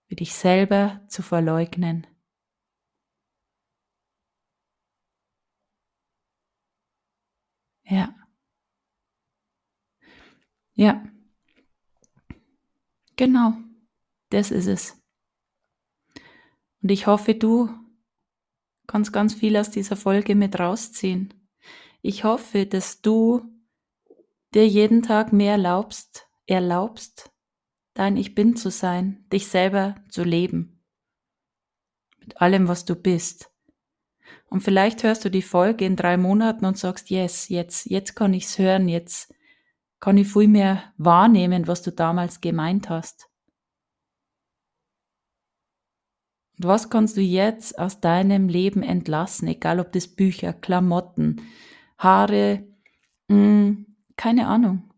wie 0.08 0.16
dich 0.16 0.34
selber 0.34 1.02
zu 1.08 1.24
verleugnen. 1.24 2.06
Ja. 7.86 8.14
Ja. 10.74 11.04
Genau. 13.16 13.54
Das 14.30 14.52
ist 14.52 14.68
es. 14.68 15.02
Und 16.82 16.90
ich 16.92 17.08
hoffe, 17.08 17.36
du 17.36 17.70
kannst 18.92 19.14
ganz 19.14 19.34
viel 19.34 19.56
aus 19.56 19.72
dieser 19.72 19.96
Folge 19.96 20.36
mit 20.36 20.60
rausziehen. 20.60 21.34
Ich 22.02 22.26
hoffe, 22.26 22.66
dass 22.66 23.02
du 23.02 23.42
dir 24.54 24.68
jeden 24.68 25.02
Tag 25.02 25.32
mehr 25.32 25.54
erlaubst, 25.54 26.28
erlaubst, 26.46 27.32
dein 27.94 28.18
Ich 28.18 28.36
Bin 28.36 28.58
zu 28.58 28.70
sein, 28.70 29.26
dich 29.32 29.48
selber 29.48 29.96
zu 30.10 30.24
leben. 30.26 30.84
Mit 32.20 32.42
allem, 32.42 32.68
was 32.68 32.84
du 32.84 32.96
bist. 32.96 33.50
Und 34.50 34.60
vielleicht 34.60 35.04
hörst 35.04 35.24
du 35.24 35.32
die 35.32 35.42
Folge 35.42 35.86
in 35.86 35.96
drei 35.96 36.18
Monaten 36.18 36.66
und 36.66 36.78
sagst, 36.78 37.10
yes, 37.10 37.48
jetzt, 37.48 37.86
jetzt 37.86 38.14
kann 38.14 38.34
ich's 38.34 38.58
hören, 38.58 38.90
jetzt 38.90 39.34
kann 40.02 40.18
ich 40.18 40.28
viel 40.28 40.50
mehr 40.50 40.94
wahrnehmen, 40.98 41.68
was 41.68 41.82
du 41.82 41.92
damals 41.92 42.42
gemeint 42.42 42.90
hast. 42.90 43.30
Und 46.51 46.51
was 46.64 46.90
kannst 46.90 47.18
du 47.18 47.22
jetzt 47.22 47.78
aus 47.78 48.00
deinem 48.00 48.48
Leben 48.48 48.84
entlassen, 48.84 49.48
egal 49.48 49.80
ob 49.80 49.92
das 49.92 50.08
Bücher, 50.08 50.54
Klamotten, 50.54 51.42
Haare, 51.98 52.68
mh, 53.28 53.36
hm, 53.36 53.96
keine 54.16 54.48
Ahnung. 54.48 54.92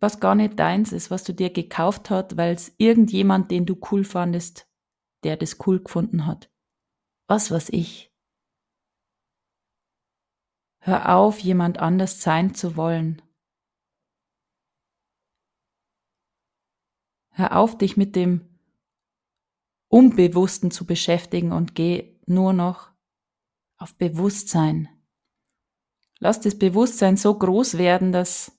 Was 0.00 0.20
gar 0.20 0.34
nicht 0.34 0.58
deins 0.58 0.92
ist, 0.92 1.10
was 1.10 1.24
du 1.24 1.34
dir 1.34 1.50
gekauft 1.50 2.10
hast, 2.10 2.36
weil 2.36 2.54
es 2.54 2.72
irgendjemand, 2.78 3.50
den 3.50 3.66
du 3.66 3.76
cool 3.90 4.04
fandest, 4.04 4.68
der 5.24 5.36
das 5.36 5.58
cool 5.66 5.82
gefunden 5.82 6.26
hat. 6.26 6.50
Was 7.26 7.50
weiß 7.50 7.70
ich. 7.70 8.12
Hör 10.80 11.16
auf, 11.16 11.40
jemand 11.40 11.78
anders 11.78 12.22
sein 12.22 12.54
zu 12.54 12.76
wollen. 12.76 13.20
Hör 17.30 17.56
auf, 17.56 17.76
dich 17.76 17.96
mit 17.96 18.16
dem 18.16 18.47
Unbewussten 19.88 20.70
zu 20.70 20.84
beschäftigen 20.84 21.52
und 21.52 21.74
geh 21.74 22.18
nur 22.26 22.52
noch 22.52 22.90
auf 23.78 23.96
Bewusstsein. 23.96 24.88
Lass 26.18 26.40
das 26.40 26.58
Bewusstsein 26.58 27.16
so 27.16 27.36
groß 27.38 27.78
werden, 27.78 28.12
dass 28.12 28.52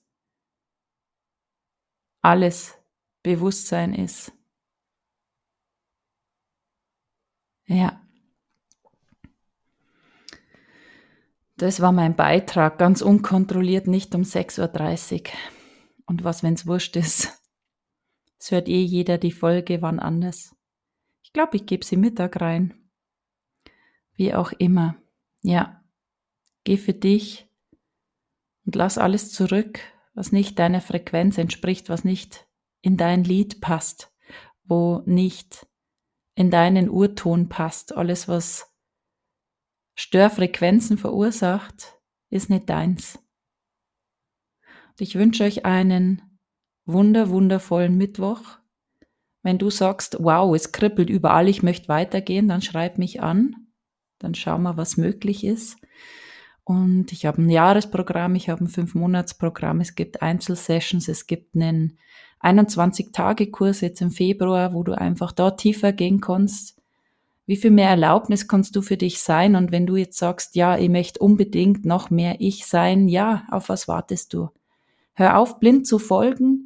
alles 2.22 2.74
Bewusstsein 3.22 3.94
ist. 3.94 4.32
Ja. 7.66 8.00
Das 11.56 11.80
war 11.80 11.92
mein 11.92 12.16
Beitrag, 12.16 12.78
ganz 12.78 13.02
unkontrolliert, 13.02 13.86
nicht 13.86 14.14
um 14.14 14.22
6.30 14.22 15.20
Uhr. 15.20 15.32
Und 16.06 16.24
was, 16.24 16.42
wenn's 16.42 16.66
wurscht 16.66 16.96
ist? 16.96 17.40
Es 18.38 18.50
hört 18.50 18.68
eh 18.68 18.80
jeder 18.80 19.18
die 19.18 19.30
Folge 19.30 19.82
wann 19.82 20.00
anders. 20.00 20.56
Ich 21.30 21.34
glaube, 21.34 21.58
ich 21.58 21.66
gebe 21.66 21.84
sie 21.84 21.96
Mittag 21.96 22.40
rein. 22.40 22.74
Wie 24.16 24.34
auch 24.34 24.50
immer. 24.50 24.96
Ja. 25.42 25.84
Geh 26.64 26.76
für 26.76 26.92
dich 26.92 27.48
und 28.66 28.74
lass 28.74 28.98
alles 28.98 29.32
zurück, 29.32 29.78
was 30.12 30.32
nicht 30.32 30.58
deiner 30.58 30.80
Frequenz 30.80 31.38
entspricht, 31.38 31.88
was 31.88 32.02
nicht 32.02 32.48
in 32.82 32.96
dein 32.96 33.22
Lied 33.22 33.60
passt, 33.60 34.12
wo 34.64 35.04
nicht 35.06 35.68
in 36.34 36.50
deinen 36.50 36.90
Urton 36.90 37.48
passt. 37.48 37.96
Alles, 37.96 38.26
was 38.26 38.74
Störfrequenzen 39.94 40.98
verursacht, 40.98 42.00
ist 42.28 42.50
nicht 42.50 42.68
deins. 42.68 43.20
Und 44.88 45.00
ich 45.00 45.14
wünsche 45.14 45.44
euch 45.44 45.64
einen 45.64 46.40
wunder, 46.86 47.30
wundervollen 47.30 47.96
Mittwoch. 47.96 48.59
Wenn 49.42 49.58
du 49.58 49.70
sagst, 49.70 50.16
wow, 50.20 50.54
es 50.54 50.72
kribbelt 50.72 51.08
überall, 51.08 51.48
ich 51.48 51.62
möchte 51.62 51.88
weitergehen, 51.88 52.48
dann 52.48 52.62
schreib 52.62 52.98
mich 52.98 53.22
an. 53.22 53.54
Dann 54.18 54.34
schauen 54.34 54.62
wir, 54.62 54.76
was 54.76 54.96
möglich 54.96 55.44
ist. 55.44 55.78
Und 56.64 57.10
ich 57.12 57.26
habe 57.26 57.42
ein 57.42 57.50
Jahresprogramm, 57.50 58.34
ich 58.34 58.48
habe 58.48 58.64
ein 58.64 58.68
Fünf-Monats-Programm, 58.68 59.80
es 59.80 59.94
gibt 59.94 60.22
Einzelsessions, 60.22 61.08
es 61.08 61.26
gibt 61.26 61.56
einen 61.56 61.98
21-Tage-Kurs 62.42 63.80
jetzt 63.80 64.00
im 64.02 64.10
Februar, 64.10 64.72
wo 64.72 64.82
du 64.82 64.96
einfach 64.96 65.32
da 65.32 65.50
tiefer 65.50 65.92
gehen 65.92 66.20
kannst. 66.20 66.76
Wie 67.46 67.56
viel 67.56 67.72
mehr 67.72 67.88
Erlaubnis 67.88 68.46
kannst 68.46 68.76
du 68.76 68.82
für 68.82 68.96
dich 68.96 69.18
sein? 69.18 69.56
Und 69.56 69.72
wenn 69.72 69.86
du 69.86 69.96
jetzt 69.96 70.18
sagst, 70.18 70.54
ja, 70.54 70.78
ich 70.78 70.88
möchte 70.88 71.18
unbedingt 71.18 71.84
noch 71.84 72.10
mehr 72.10 72.36
ich 72.38 72.66
sein, 72.66 73.08
ja, 73.08 73.44
auf 73.50 73.68
was 73.68 73.88
wartest 73.88 74.32
du? 74.34 74.50
Hör 75.14 75.38
auf, 75.38 75.58
blind 75.58 75.86
zu 75.86 75.98
folgen, 75.98 76.59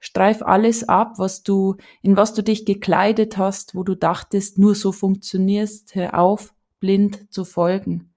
Streif 0.00 0.42
alles 0.42 0.88
ab, 0.88 1.18
was 1.18 1.42
du, 1.42 1.76
in 2.02 2.16
was 2.16 2.32
du 2.32 2.42
dich 2.42 2.64
gekleidet 2.64 3.36
hast, 3.36 3.74
wo 3.74 3.84
du 3.84 3.94
dachtest, 3.94 4.58
nur 4.58 4.74
so 4.74 4.92
funktionierst. 4.92 5.94
Hör 5.94 6.18
auf, 6.18 6.54
blind 6.80 7.30
zu 7.30 7.44
folgen. 7.44 8.14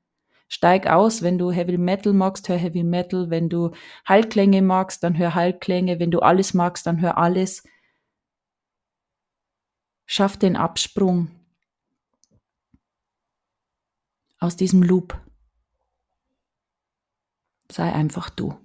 Steig 0.48 0.88
aus, 0.88 1.22
wenn 1.24 1.38
du 1.38 1.52
Heavy 1.52 1.78
Metal 1.78 2.14
magst, 2.14 2.48
hör 2.48 2.58
Heavy 2.58 2.84
Metal. 2.84 3.30
Wenn 3.30 3.50
du 3.50 3.72
Heilklänge 4.08 4.62
magst, 4.62 5.04
dann 5.04 5.18
hör 5.18 5.36
Heilklänge. 5.36 6.00
Wenn 6.00 6.12
du 6.12 6.20
alles 6.20 6.54
magst, 6.54 6.86
dann 6.86 7.02
hör 7.02 7.18
alles. 7.18 7.64
Schaff 10.06 10.38
den 10.38 10.56
Absprung 10.56 11.32
aus 14.40 14.56
diesem 14.56 14.84
Loop. 14.84 15.20
Sei 17.70 17.92
einfach 17.92 18.30
du. 18.30 18.63